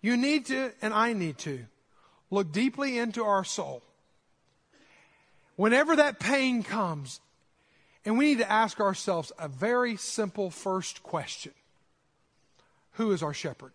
[0.00, 1.64] You need to, and I need to,
[2.30, 3.82] look deeply into our soul.
[5.56, 7.20] Whenever that pain comes,
[8.04, 11.52] and we need to ask ourselves a very simple first question
[12.92, 13.72] Who is our shepherd?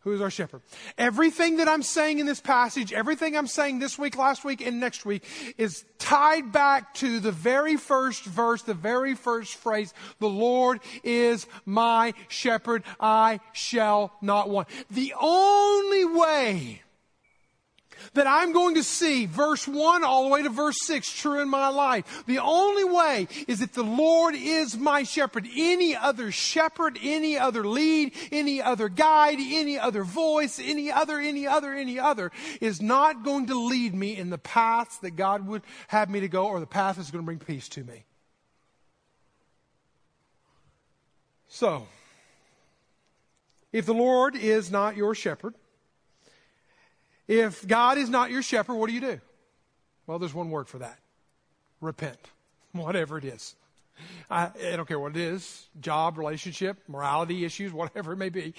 [0.00, 0.62] Who is our shepherd.
[0.96, 4.80] Everything that I'm saying in this passage, everything I'm saying this week, last week, and
[4.80, 5.24] next week
[5.58, 11.46] is tied back to the very first verse, the very first phrase, the Lord is
[11.66, 14.68] my shepherd, I shall not want.
[14.90, 16.82] The only way
[18.14, 21.48] that I'm going to see verse 1 all the way to verse 6 true in
[21.48, 22.24] my life.
[22.26, 25.46] The only way is that the Lord is my shepherd.
[25.56, 31.46] Any other shepherd, any other lead, any other guide, any other voice, any other, any
[31.46, 35.62] other, any other is not going to lead me in the paths that God would
[35.88, 38.04] have me to go or the path that's going to bring peace to me.
[41.46, 41.86] So,
[43.72, 45.54] if the Lord is not your shepherd,
[47.30, 49.20] if God is not your shepherd, what do you do?
[50.08, 50.98] Well, there's one word for that
[51.80, 52.18] repent,
[52.72, 53.54] whatever it is.
[54.28, 58.54] I, I, don't care what it is job, relationship, morality issues, whatever it may be.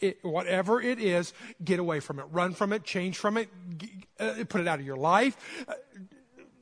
[0.00, 1.32] It, whatever it is,
[1.64, 2.26] get away from it.
[2.30, 3.48] Run from it, change from it,
[4.20, 5.36] uh, put it out of your life.
[5.66, 5.72] Uh,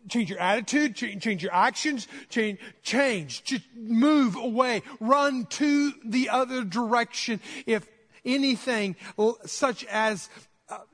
[0.08, 6.30] change your attitude, change, change your actions, change, change, just move away, run to the
[6.30, 7.40] other direction.
[7.66, 7.86] If
[8.24, 8.96] anything
[9.44, 10.30] such as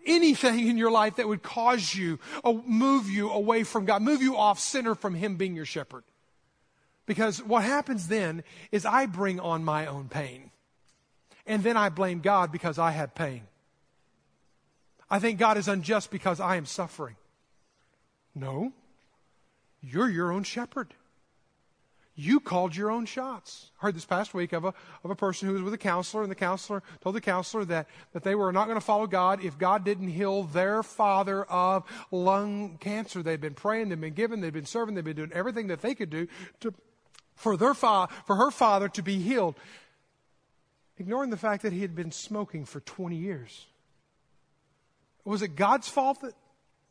[0.07, 4.23] anything in your life that would cause you, uh, move you away from God, move
[4.23, 6.05] you off center from Him being your shepherd.
[7.07, 10.51] Because what happens then is I bring on my own pain.
[11.47, 13.43] And then I blame God because I have pain.
[15.11, 17.17] I think God is unjust because I am suffering.
[18.35, 18.73] No,
[19.83, 20.95] you're your own shepherd.
[22.21, 23.71] You called your own shots.
[23.79, 26.25] I heard this past week of a, of a person who was with a counselor,
[26.25, 29.45] and the counselor told the counselor that, that they were not going to follow God
[29.45, 33.23] if God didn't heal their father of lung cancer.
[33.23, 35.95] They'd been praying, they'd been giving, they'd been serving, they'd been doing everything that they
[35.95, 36.27] could do
[36.59, 36.75] to,
[37.37, 39.55] for, their fa- for her father to be healed,
[40.99, 43.67] ignoring the fact that he had been smoking for 20 years.
[45.25, 46.35] Was it God's fault that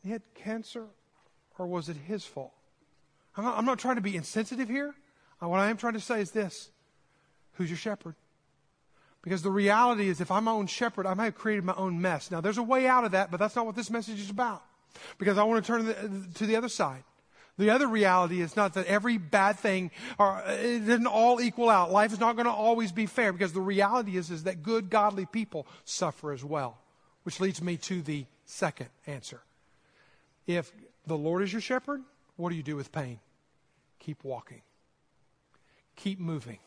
[0.02, 0.86] he had cancer,
[1.58, 2.54] or was it his fault?
[3.36, 4.94] I'm not, I'm not trying to be insensitive here.
[5.42, 6.70] Uh, what I am trying to say is this
[7.54, 8.14] Who's your shepherd?
[9.22, 12.00] Because the reality is, if I'm my own shepherd, I might have created my own
[12.00, 12.30] mess.
[12.30, 14.62] Now, there's a way out of that, but that's not what this message is about.
[15.18, 17.02] Because I want to turn to the, other side.
[17.58, 21.90] The other reality is not that every bad thing, or it doesn't all equal out.
[21.90, 24.88] Life is not going to always be fair because the reality is, is that good,
[24.88, 26.78] godly people suffer as well.
[27.24, 29.40] Which leads me to the second answer.
[30.46, 30.72] If
[31.06, 32.02] the Lord is your shepherd,
[32.36, 33.18] what do you do with pain?
[33.98, 34.62] Keep walking
[35.98, 36.58] keep moving.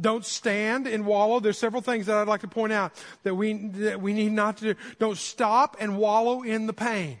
[0.00, 1.40] Don't stand and wallow.
[1.40, 2.92] There's several things that I'd like to point out
[3.24, 4.80] that we, that we need not to do.
[5.00, 7.18] Don't stop and wallow in the pain.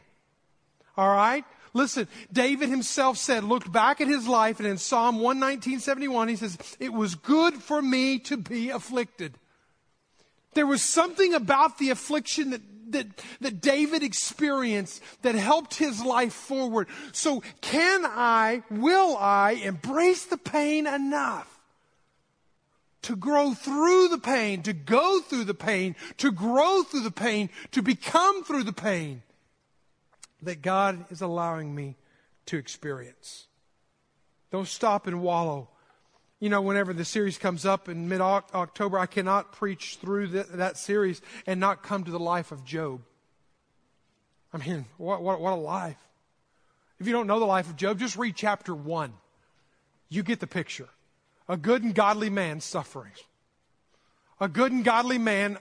[0.96, 1.44] All right?
[1.74, 6.36] Listen, David himself said, looked back at his life, and in Psalm 119, 71, he
[6.36, 9.34] says, It was good for me to be afflicted.
[10.54, 13.06] There was something about the affliction that that,
[13.40, 16.88] that David experienced that helped his life forward.
[17.12, 21.58] So can I, will I embrace the pain enough
[23.02, 27.50] to grow through the pain, to go through the pain, to grow through the pain,
[27.70, 29.22] to become through the pain
[30.42, 31.96] that God is allowing me
[32.46, 33.46] to experience?
[34.50, 35.68] Don't stop and wallow
[36.40, 40.44] you know, whenever the series comes up in mid October, I cannot preach through the,
[40.54, 43.00] that series and not come to the life of Job.
[44.52, 45.98] I mean, what, what, what a life.
[47.00, 49.12] If you don't know the life of Job, just read chapter one.
[50.08, 50.88] You get the picture.
[51.48, 53.12] A good and godly man suffering.
[54.40, 55.58] A good and godly man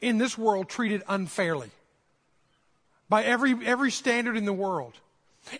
[0.00, 1.70] in this world treated unfairly
[3.08, 4.94] by every, every standard in the world.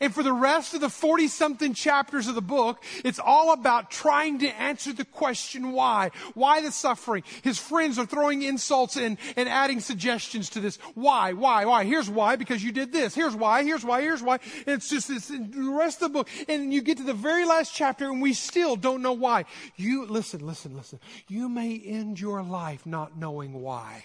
[0.00, 3.90] And for the rest of the 40 something chapters of the book, it's all about
[3.90, 6.10] trying to answer the question why.
[6.34, 7.22] Why the suffering?
[7.42, 10.76] His friends are throwing insults in and adding suggestions to this.
[10.94, 11.32] Why?
[11.32, 11.64] Why?
[11.64, 11.84] Why?
[11.84, 13.14] Here's why, because you did this.
[13.14, 13.62] Here's why.
[13.62, 14.00] Here's why.
[14.00, 14.38] Here's why.
[14.66, 16.28] And it's just this, the rest of the book.
[16.48, 19.44] And you get to the very last chapter and we still don't know why.
[19.76, 21.00] You, listen, listen, listen.
[21.28, 24.04] You may end your life not knowing why.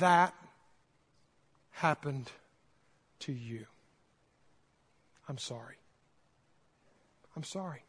[0.00, 0.34] That
[1.70, 2.30] happened
[3.20, 3.66] to you.
[5.28, 5.76] I'm sorry.
[7.36, 7.84] I'm sorry.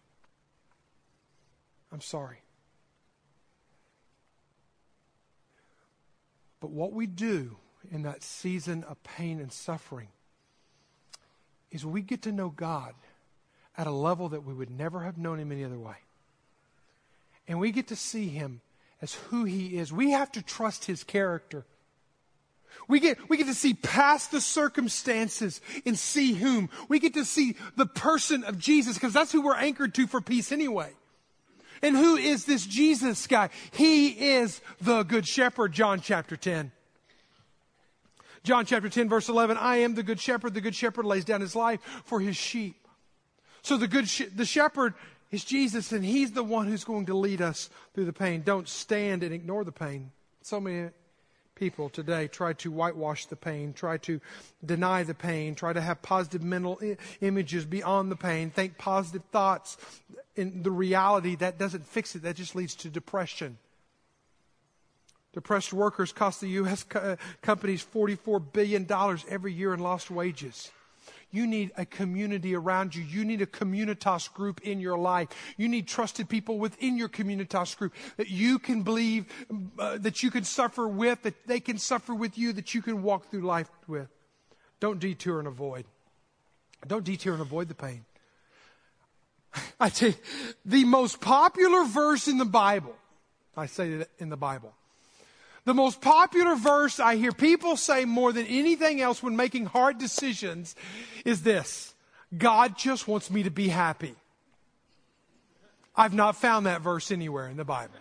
[1.91, 2.41] I'm sorry.
[6.59, 7.57] But what we do
[7.89, 10.09] in that season of pain and suffering
[11.71, 12.93] is we get to know God
[13.77, 15.95] at a level that we would never have known him any other way.
[17.47, 18.61] And we get to see him
[19.01, 19.91] as who he is.
[19.91, 21.65] We have to trust his character.
[22.87, 26.69] We get, we get to see past the circumstances and see whom.
[26.89, 30.21] We get to see the person of Jesus because that's who we're anchored to for
[30.21, 30.91] peace anyway.
[31.81, 33.49] And who is this Jesus guy?
[33.71, 36.71] He is the good shepherd, John chapter 10.
[38.43, 40.53] John chapter 10 verse 11, I am the good shepherd.
[40.53, 42.75] The good shepherd lays down his life for his sheep.
[43.61, 44.95] So the good, sh- the shepherd
[45.31, 48.41] is Jesus and he's the one who's going to lead us through the pain.
[48.41, 50.11] Don't stand and ignore the pain.
[50.41, 50.89] So many
[51.61, 54.19] people today try to whitewash the pain, try to
[54.65, 59.21] deny the pain, try to have positive mental I- images beyond the pain, think positive
[59.31, 59.77] thoughts.
[60.35, 62.23] In the reality, that doesn't fix it.
[62.23, 63.59] That just leads to depression.
[65.33, 66.81] Depressed workers cost the U.S.
[66.81, 68.87] Co- uh, companies $44 billion
[69.29, 70.71] every year in lost wages.
[71.31, 73.03] You need a community around you.
[73.03, 75.29] You need a communitas group in your life.
[75.57, 79.25] You need trusted people within your communitas group that you can believe,
[79.79, 83.01] uh, that you can suffer with, that they can suffer with you, that you can
[83.01, 84.09] walk through life with.
[84.79, 85.85] Don't detour and avoid.
[86.85, 88.05] Don't detour and avoid the pain.
[89.79, 90.15] I tell you,
[90.65, 92.95] the most popular verse in the Bible,
[93.55, 94.73] I say it in the Bible,
[95.65, 99.97] the most popular verse I hear people say more than anything else when making hard
[99.97, 100.75] decisions
[101.25, 101.93] is this
[102.35, 104.15] God just wants me to be happy.
[105.95, 107.95] I've not found that verse anywhere in the Bible.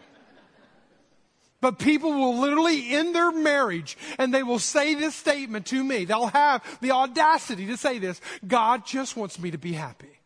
[1.61, 6.07] But people will literally end their marriage and they will say this statement to me.
[6.07, 10.18] They'll have the audacity to say this God just wants me to be happy.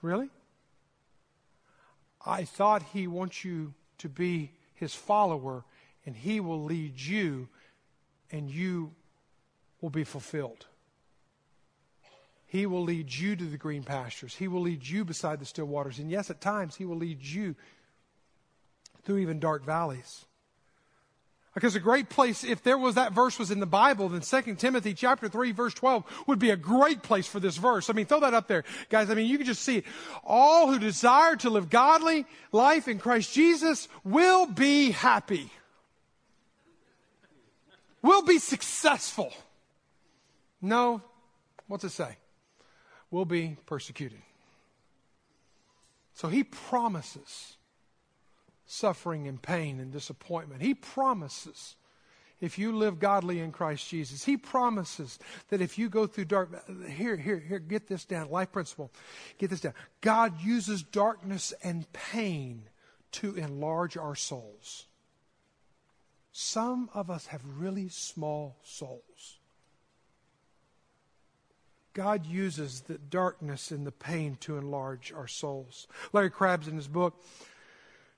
[0.00, 0.30] Really?
[2.26, 5.64] I thought He wants you to be His follower
[6.06, 7.48] and He will lead you,
[8.30, 8.92] and you
[9.80, 10.66] will be fulfilled.
[12.46, 14.34] He will lead you to the green pastures.
[14.34, 15.98] He will lead you beside the still waters.
[15.98, 17.56] And yes, at times, He will lead you
[19.04, 20.26] through even dark valleys.
[21.54, 24.54] Because a great place, if there was that verse was in the Bible, then 2
[24.54, 27.90] Timothy chapter 3 verse 12 would be a great place for this verse.
[27.90, 28.64] I mean, throw that up there.
[28.88, 29.84] Guys, I mean, you can just see it.
[30.24, 35.50] All who desire to live godly life in Christ Jesus will be happy
[38.02, 39.32] will be successful.
[40.60, 41.02] No,
[41.66, 42.16] what's it say?
[43.10, 44.20] We'll be persecuted.
[46.14, 47.56] So he promises
[48.66, 50.62] suffering and pain and disappointment.
[50.62, 51.76] He promises
[52.40, 54.24] if you live godly in Christ Jesus.
[54.24, 56.50] He promises that if you go through dark,
[56.88, 58.30] here, here, here, get this down.
[58.30, 58.90] Life principle.
[59.38, 59.74] Get this down.
[60.00, 62.64] God uses darkness and pain
[63.12, 64.86] to enlarge our souls.
[66.32, 69.38] Some of us have really small souls.
[71.92, 75.86] God uses the darkness and the pain to enlarge our souls.
[76.12, 77.22] Larry Crabb's in his book,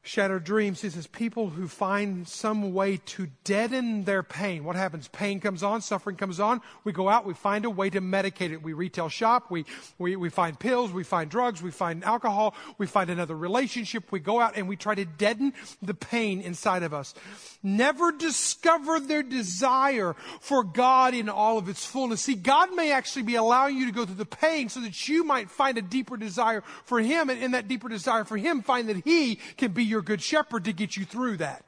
[0.06, 4.62] Shattered Dreams, he says, people who find some way to deaden their pain.
[4.62, 5.08] What happens?
[5.08, 6.60] Pain comes on, suffering comes on.
[6.84, 8.62] We go out, we find a way to medicate it.
[8.62, 9.64] We retail shop, we,
[9.98, 14.12] we, we find pills, we find drugs, we find alcohol, we find another relationship.
[14.12, 17.14] We go out and we try to deaden the pain inside of us.
[17.62, 22.20] Never discover their desire for God in all of its fullness.
[22.20, 25.24] See, God may actually be allowing you to go through the pain so that you
[25.24, 28.90] might find a deeper desire for Him, and in that deeper desire for Him, find
[28.90, 31.64] that He can be your good shepherd to get you through that.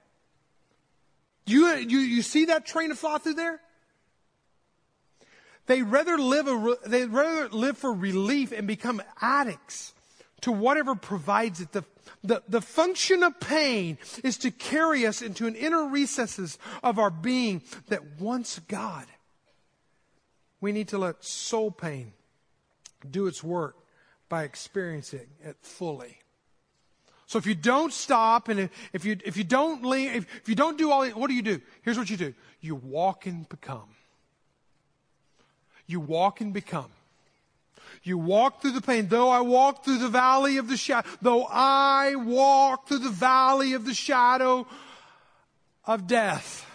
[1.47, 3.61] You, you, you see that train of thought through there?
[5.67, 9.93] They rather live a, they rather live for relief and become addicts
[10.43, 11.73] to whatever provides it.
[11.73, 11.85] The,
[12.23, 17.11] the, the function of pain is to carry us into an inner recesses of our
[17.11, 19.07] being that wants God.
[20.61, 22.13] We need to let soul pain
[23.09, 23.77] do its work
[24.29, 26.19] by experiencing it fully.
[27.27, 30.55] So if you don't stop and if you, if you don't lean, if, if you
[30.55, 31.61] don't do all, what do you do?
[31.83, 32.35] Here's what you do.
[32.61, 33.89] You walk and become.
[35.87, 36.91] You walk and become.
[38.03, 39.09] You walk through the pain.
[39.09, 43.73] Though I walk through the valley of the shadow, though I walk through the valley
[43.73, 44.67] of the shadow
[45.85, 46.66] of death.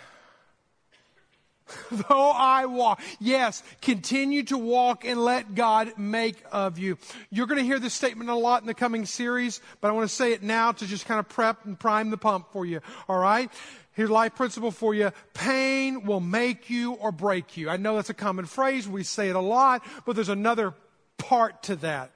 [1.92, 6.98] Though I walk, yes, continue to walk and let God make of you.
[7.30, 10.10] You're going to hear this statement a lot in the coming series, but I want
[10.10, 12.82] to say it now to just kind of prep and prime the pump for you.
[13.08, 13.52] All right?
[13.94, 15.12] Here's life principle for you.
[15.34, 17.70] Pain will make you or break you.
[17.70, 18.88] I know that's a common phrase.
[18.88, 20.74] We say it a lot, but there's another
[21.18, 22.12] part to that.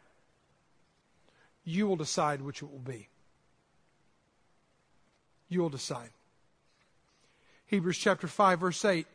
[1.65, 3.09] You will decide which it will be.
[5.49, 6.09] You will decide.
[7.67, 9.07] Hebrews chapter 5, verse 8.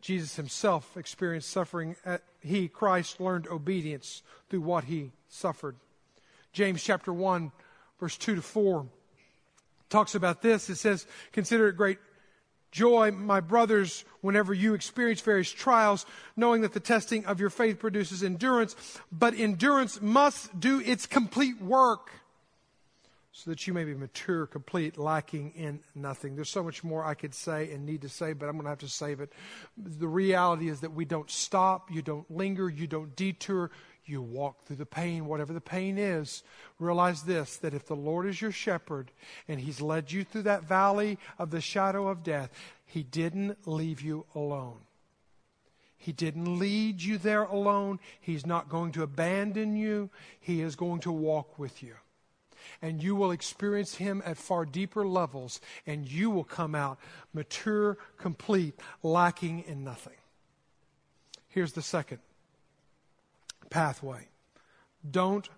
[0.00, 1.96] Jesus himself experienced suffering.
[2.40, 5.76] He, Christ, learned obedience through what he suffered.
[6.52, 7.52] James chapter 1,
[8.00, 8.86] verse 2 to 4
[9.88, 10.68] talks about this.
[10.70, 11.98] It says, Consider it great
[12.70, 17.78] joy, my brothers, whenever you experience various trials, knowing that the testing of your faith
[17.78, 18.76] produces endurance,
[19.10, 22.10] but endurance must do its complete work
[23.32, 26.34] so that you may be mature, complete, lacking in nothing.
[26.34, 28.70] There's so much more I could say and need to say, but I'm going to
[28.70, 29.32] have to save it.
[29.76, 33.70] The reality is that we don't stop, you don't linger, you don't detour,
[34.06, 36.42] you walk through the pain, whatever the pain is.
[36.78, 39.10] Realize this that if the Lord is your shepherd
[39.46, 42.50] and He's led you through that valley of the shadow of death,
[42.86, 44.78] He didn't leave you alone.
[45.98, 47.98] He didn't lead you there alone.
[48.18, 50.08] He's not going to abandon you.
[50.40, 51.94] He is going to walk with you
[52.82, 56.98] and you will experience Him at far deeper levels, and you will come out
[57.32, 60.14] mature, complete, lacking in nothing.
[61.48, 62.18] Here's the second
[63.70, 64.28] pathway
[65.08, 65.48] don't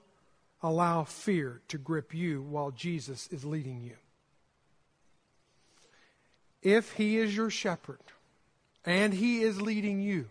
[0.63, 3.97] allow fear to grip you while Jesus is leading you.
[6.63, 8.01] If He is your shepherd
[8.85, 10.29] and He is leading you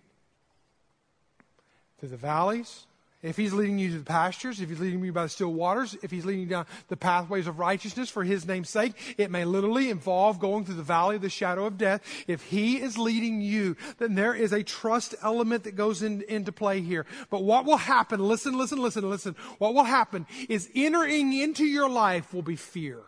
[1.99, 2.85] through the valleys,
[3.21, 5.97] if he's leading you to the pastures, if he's leading you by the still waters,
[6.01, 9.43] if he's leading you down the pathways of righteousness for his name's sake, it may
[9.43, 12.01] literally involve going through the valley of the shadow of death.
[12.27, 16.53] If he is leading you, then there is a trust element that goes in, into
[16.53, 17.05] play here.
[17.29, 21.89] But what will happen, listen, listen, listen, listen, what will happen is entering into your
[21.89, 23.01] life will be fear.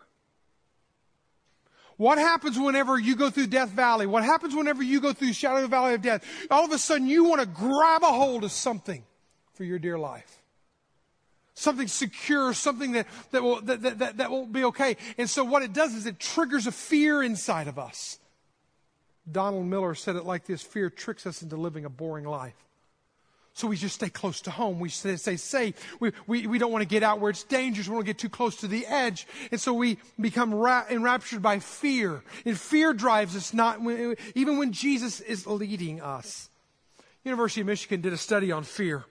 [1.96, 4.06] What happens whenever you go through Death Valley?
[4.06, 6.22] What happens whenever you go through Shadow Valley of Death?
[6.50, 9.04] All of a sudden you want to grab a hold of something
[9.54, 10.42] for your dear life.
[11.54, 14.96] Something secure, something that, that, will, that, that, that will be okay.
[15.18, 18.18] And so what it does is it triggers a fear inside of us.
[19.30, 22.56] Donald Miller said it like this fear tricks us into living a boring life.
[23.54, 24.80] So we just stay close to home.
[24.80, 25.74] We stay, stay safe.
[26.00, 27.86] We, we, we don't want to get out where it's dangerous.
[27.86, 29.26] We don't want to get too close to the edge.
[29.50, 32.22] And so we become ra- enraptured by fear.
[32.46, 33.78] And fear drives us not,
[34.34, 36.48] even when Jesus is leading us.
[37.24, 39.04] University of Michigan did a study on fear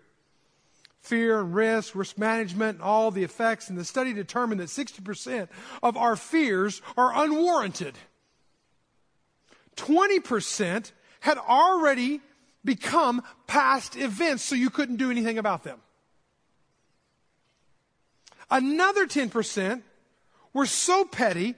[1.01, 3.69] fear and risk, risk management, and all the effects.
[3.69, 5.49] And the study determined that 60%
[5.83, 7.97] of our fears are unwarranted.
[9.75, 10.91] 20%
[11.21, 12.21] had already
[12.63, 15.79] become past events, so you couldn't do anything about them.
[18.49, 19.81] Another 10%
[20.53, 21.55] were so petty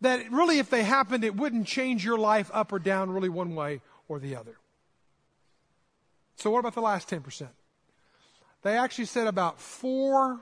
[0.00, 3.54] that really, if they happened, it wouldn't change your life up or down really one
[3.54, 4.58] way or the other.
[6.36, 7.48] So, what about the last 10%?
[8.62, 10.40] They actually said about 4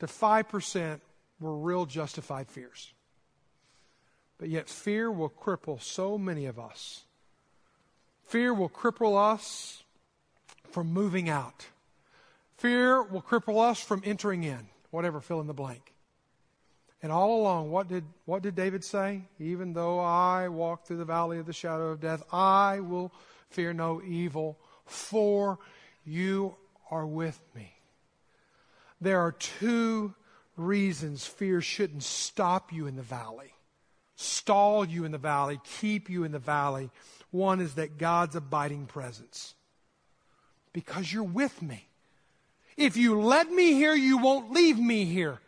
[0.00, 1.00] to 5%
[1.40, 2.92] were real justified fears.
[4.38, 7.04] But yet, fear will cripple so many of us.
[8.26, 9.82] Fear will cripple us
[10.70, 11.66] from moving out.
[12.56, 15.92] Fear will cripple us from entering in, whatever, fill in the blank.
[17.02, 19.22] And all along, what did, what did David say?
[19.40, 23.12] Even though I walk through the valley of the shadow of death, I will
[23.50, 24.56] fear no evil,
[24.86, 25.58] for
[26.04, 26.56] you
[26.92, 27.72] are with me.
[29.00, 30.14] There are two
[30.56, 33.54] reasons fear shouldn't stop you in the valley,
[34.14, 36.90] stall you in the valley, keep you in the valley.
[37.30, 39.54] One is that God's abiding presence.
[40.74, 41.88] Because you're with me.
[42.76, 45.40] If you let me here, you won't leave me here.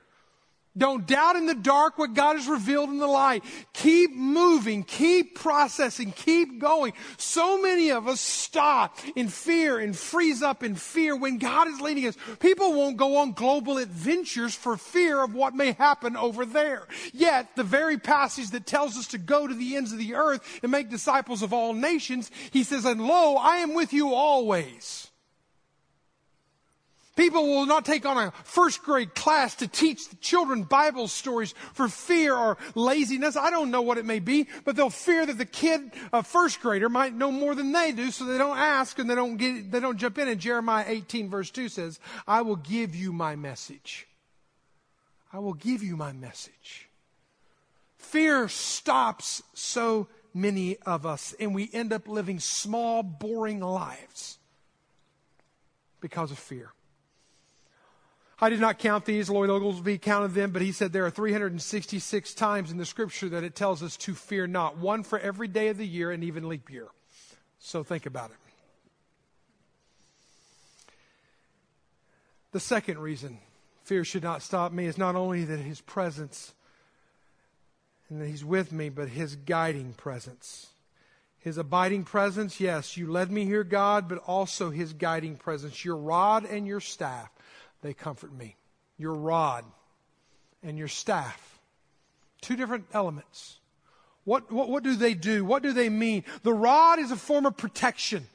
[0.77, 3.45] Don't doubt in the dark what God has revealed in the light.
[3.73, 6.95] Keep moving, keep processing, keep going.
[7.17, 11.81] So many of us stop in fear and freeze up in fear when God is
[11.81, 12.17] leading us.
[12.41, 16.89] People won't go on global adventures for fear of what may happen over there.
[17.13, 20.61] Yet, the very passage that tells us to go to the ends of the earth
[20.63, 25.09] and make disciples of all nations, he says, And lo, I am with you always
[27.17, 31.55] People will not take on a first grade class to teach the children Bible stories
[31.73, 33.37] for fear or laziness.
[33.37, 36.61] I don't know what it may be, but they'll fear that the kid, a first
[36.61, 39.71] grader, might know more than they do, so they don't ask and they don't get,
[39.71, 40.27] they don't jump in.
[40.27, 44.09] And Jeremiah 18 verse 2 says, I will give you my message.
[45.33, 46.89] I will give you my message.
[47.97, 54.39] Fear stops so many of us, and we end up living small, boring lives
[56.01, 56.73] because of fear.
[58.41, 59.31] I did not count these.
[59.31, 63.45] Lloyd Ogilvie counted them, but he said there are 366 times in the scripture that
[63.45, 66.49] it tells us to fear not, one for every day of the year and even
[66.49, 66.89] leap year.
[67.59, 68.37] So think about it.
[72.53, 73.39] The second reason
[73.85, 76.55] fear should not stop me is not only that his presence
[78.09, 80.69] and that he's with me, but his guiding presence.
[81.39, 85.97] His abiding presence, yes, you led me here, God, but also his guiding presence, your
[85.97, 87.31] rod and your staff
[87.85, 88.57] they comfort me.
[88.97, 89.65] Your rod
[90.63, 91.61] and your staff.
[92.41, 93.59] Two different elements.
[94.25, 95.45] What, what, what do they do?
[95.45, 96.25] What do they mean?
[96.43, 98.27] The rod is a form of protection.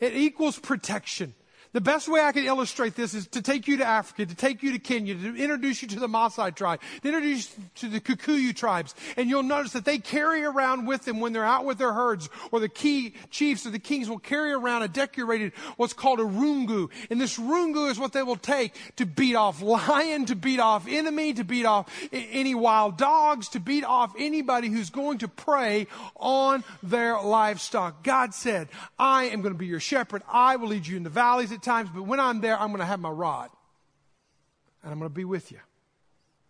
[0.00, 1.34] It equals protection.
[1.74, 4.62] The best way I can illustrate this is to take you to Africa, to take
[4.62, 8.00] you to Kenya, to introduce you to the Maasai tribe, to introduce you to the
[8.00, 8.94] Kikuyu tribes.
[9.16, 12.30] And you'll notice that they carry around with them when they're out with their herds,
[12.52, 16.24] or the key chiefs or the kings will carry around a decorated, what's called a
[16.24, 16.90] rungu.
[17.10, 20.86] And this rungu is what they will take to beat off lion, to beat off
[20.86, 25.88] enemy, to beat off any wild dogs, to beat off anybody who's going to prey
[26.14, 28.04] on their livestock.
[28.04, 30.22] God said, I am going to be your shepherd.
[30.32, 32.80] I will lead you in the valleys at times, but when I'm there, I'm going
[32.80, 33.50] to have my rod
[34.82, 35.58] and I'm going to be with you.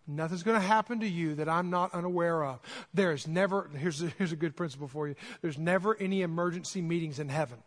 [0.07, 2.59] Nothing's going to happen to you that I'm not unaware of.
[2.93, 6.81] There is never, here's a, here's a good principle for you there's never any emergency
[6.81, 7.57] meetings in heaven.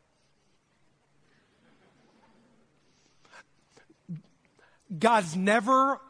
[4.97, 6.01] God's never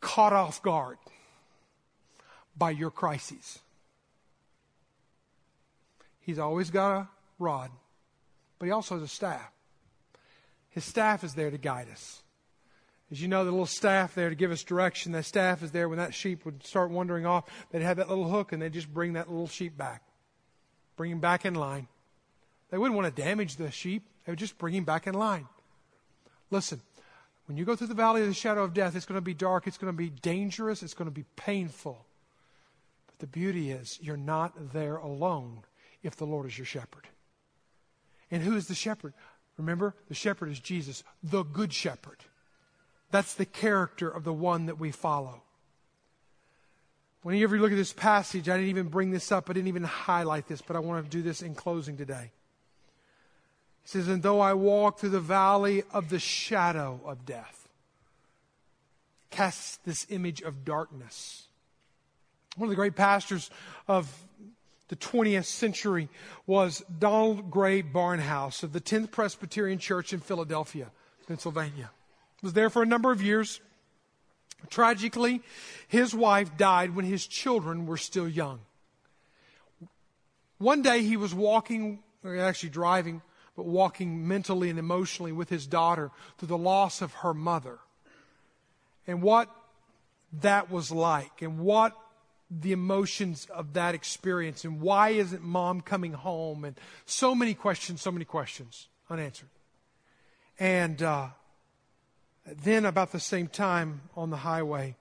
[0.00, 0.98] caught off guard
[2.56, 3.58] by your crises.
[6.20, 7.08] He's always got a
[7.38, 7.70] rod,
[8.58, 9.50] but he also has a staff.
[10.72, 12.22] His staff is there to guide us.
[13.10, 15.86] As you know, the little staff there to give us direction, that staff is there
[15.86, 17.44] when that sheep would start wandering off.
[17.70, 20.02] They'd have that little hook and they'd just bring that little sheep back,
[20.96, 21.88] bring him back in line.
[22.70, 25.46] They wouldn't want to damage the sheep, they would just bring him back in line.
[26.50, 26.80] Listen,
[27.46, 29.34] when you go through the valley of the shadow of death, it's going to be
[29.34, 32.06] dark, it's going to be dangerous, it's going to be painful.
[33.08, 35.64] But the beauty is, you're not there alone
[36.02, 37.08] if the Lord is your shepherd.
[38.30, 39.12] And who is the shepherd?
[39.62, 42.18] Remember, the shepherd is Jesus, the good shepherd.
[43.12, 45.42] That's the character of the one that we follow.
[47.22, 49.84] Whenever you look at this passage, I didn't even bring this up, I didn't even
[49.84, 52.32] highlight this, but I want to do this in closing today.
[53.82, 57.68] He says, And though I walk through the valley of the shadow of death,
[59.30, 61.46] casts this image of darkness.
[62.56, 63.48] One of the great pastors
[63.86, 64.12] of
[64.92, 66.10] the 20th century
[66.46, 70.90] was Donald Grey Barnhouse of the 10th Presbyterian Church in Philadelphia,
[71.26, 71.90] Pennsylvania.
[72.42, 73.62] Was there for a number of years.
[74.68, 75.40] Tragically,
[75.88, 78.60] his wife died when his children were still young.
[80.58, 83.22] One day he was walking, or actually driving,
[83.56, 87.78] but walking mentally and emotionally with his daughter through the loss of her mother.
[89.06, 89.48] And what
[90.42, 91.96] that was like, and what
[92.60, 98.02] the emotions of that experience and why isn't mom coming home and so many questions
[98.02, 99.48] so many questions unanswered.
[100.58, 101.28] And uh,
[102.46, 104.96] then about the same time on the highway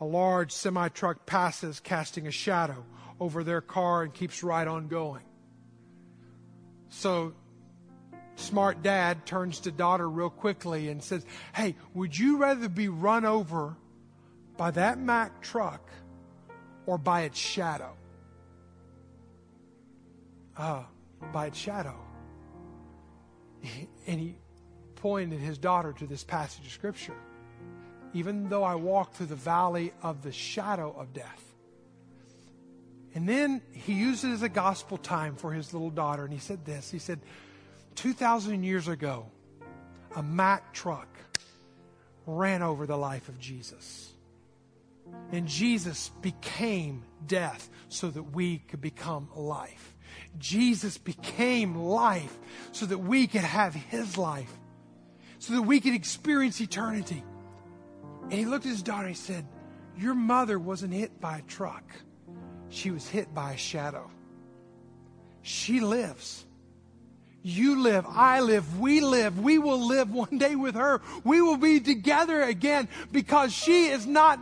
[0.00, 2.84] a large semi truck passes casting a shadow
[3.20, 5.22] over their car and keeps right on going.
[6.88, 7.34] So
[8.34, 11.24] smart dad turns to daughter real quickly and says
[11.54, 13.76] hey would you rather be run over
[14.56, 15.90] by that mack truck
[16.86, 17.94] or by its shadow?
[20.56, 20.82] Uh,
[21.32, 21.96] by its shadow.
[24.06, 24.34] And he
[24.96, 27.14] pointed his daughter to this passage of Scripture.
[28.14, 31.42] Even though I walk through the valley of the shadow of death.
[33.14, 36.24] And then he used it as a gospel time for his little daughter.
[36.24, 37.20] And he said this He said,
[37.94, 39.26] 2,000 years ago,
[40.16, 41.08] a Mack truck
[42.26, 44.11] ran over the life of Jesus.
[45.30, 49.96] And Jesus became death so that we could become life.
[50.38, 52.38] Jesus became life
[52.72, 54.52] so that we could have his life,
[55.38, 57.24] so that we could experience eternity.
[58.24, 59.46] And he looked at his daughter and he said,
[59.96, 61.84] Your mother wasn't hit by a truck,
[62.68, 64.10] she was hit by a shadow.
[65.42, 66.46] She lives.
[67.44, 71.00] You live, I live, we live, we will live one day with her.
[71.24, 74.38] We will be together again because she is not,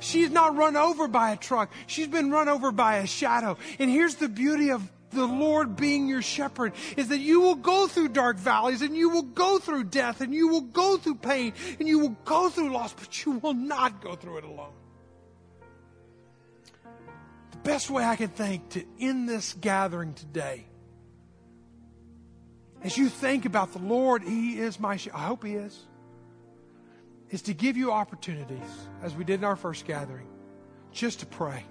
[0.00, 1.70] she's not run over by a truck.
[1.86, 3.56] She's been run over by a shadow.
[3.78, 7.88] And here's the beauty of the Lord being your shepherd is that you will go
[7.88, 11.52] through dark valleys and you will go through death and you will go through pain
[11.78, 14.72] and you will go through loss, but you will not go through it alone.
[17.50, 20.66] The best way I can think to end this gathering today
[22.82, 25.18] as you think about the Lord, He is my shepherd.
[25.18, 25.86] I hope He is.
[27.30, 30.26] Is to give you opportunities, as we did in our first gathering,
[30.92, 31.64] just to pray.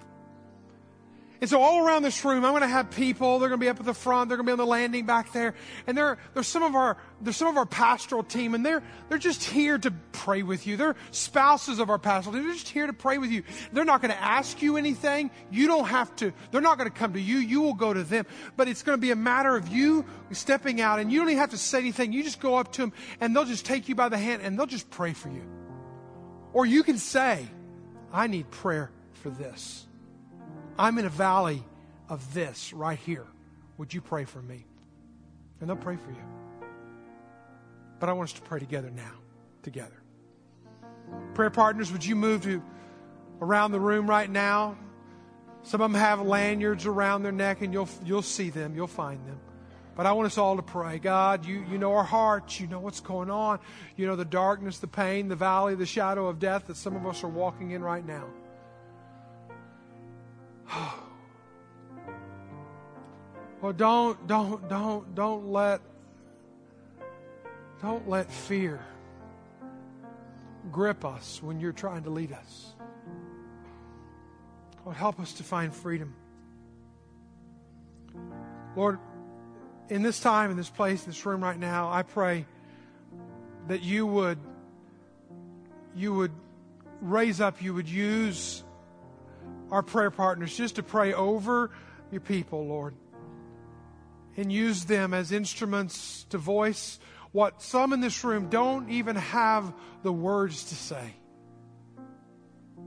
[1.40, 3.38] And so all around this room, I'm going to have people.
[3.38, 4.28] They're going to be up at the front.
[4.28, 5.54] They're going to be on the landing back there.
[5.86, 9.16] And there, there's some of our, there's some of our pastoral team, and they're, they're
[9.16, 10.76] just here to pray with you.
[10.76, 12.44] They're spouses of our pastoral team.
[12.44, 13.42] They're just here to pray with you.
[13.72, 15.30] They're not going to ask you anything.
[15.50, 16.32] You don't have to.
[16.50, 17.38] They're not going to come to you.
[17.38, 18.26] You will go to them.
[18.58, 21.40] But it's going to be a matter of you stepping out, and you don't even
[21.40, 22.12] have to say anything.
[22.12, 24.58] You just go up to them, and they'll just take you by the hand, and
[24.58, 25.44] they'll just pray for you.
[26.52, 27.48] Or you can say,
[28.12, 28.90] I need prayer
[29.22, 29.86] for this.
[30.80, 31.62] I'm in a valley
[32.08, 33.26] of this right here.
[33.76, 34.64] Would you pray for me?
[35.60, 36.24] And they'll pray for you.
[37.98, 39.12] But I want us to pray together now,
[39.62, 40.02] together.
[41.34, 42.62] Prayer partners, would you move to
[43.42, 44.78] around the room right now?
[45.64, 49.26] Some of them have lanyards around their neck, and you'll you'll see them, you'll find
[49.26, 49.38] them.
[49.96, 50.98] But I want us all to pray.
[50.98, 52.58] God, you, you know our hearts.
[52.58, 53.58] You know what's going on.
[53.96, 57.06] You know the darkness, the pain, the valley, the shadow of death that some of
[57.06, 58.24] us are walking in right now.
[63.60, 65.82] Well, don't, don't, don't, don't let,
[67.82, 68.80] don't let fear
[70.72, 72.72] grip us when you're trying to lead us.
[74.84, 76.14] Lord, help us to find freedom.
[78.76, 78.98] Lord,
[79.90, 82.46] in this time, in this place, in this room right now, I pray
[83.68, 84.38] that you would,
[85.94, 86.32] you would
[87.02, 88.62] raise up, you would use
[89.70, 91.70] our prayer partners just to pray over
[92.10, 92.94] your people, Lord,
[94.36, 96.98] and use them as instruments to voice
[97.32, 101.14] what some in this room don't even have the words to say.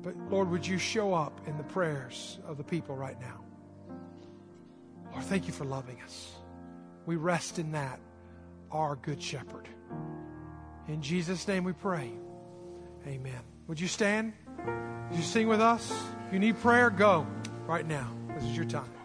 [0.02, 3.40] But Lord, would you show up in the prayers of the people right now?
[5.12, 6.34] Lord, thank you for loving us.
[7.06, 8.00] We rest in that,
[8.72, 9.70] our good shepherd.
[10.88, 12.12] In Jesus' name we pray.
[13.08, 13.40] Amen.
[13.68, 14.34] Would you stand?
[15.12, 15.94] You sing with us?
[16.32, 17.28] You need prayer, go
[17.68, 18.10] right now.
[18.36, 19.03] This is your time.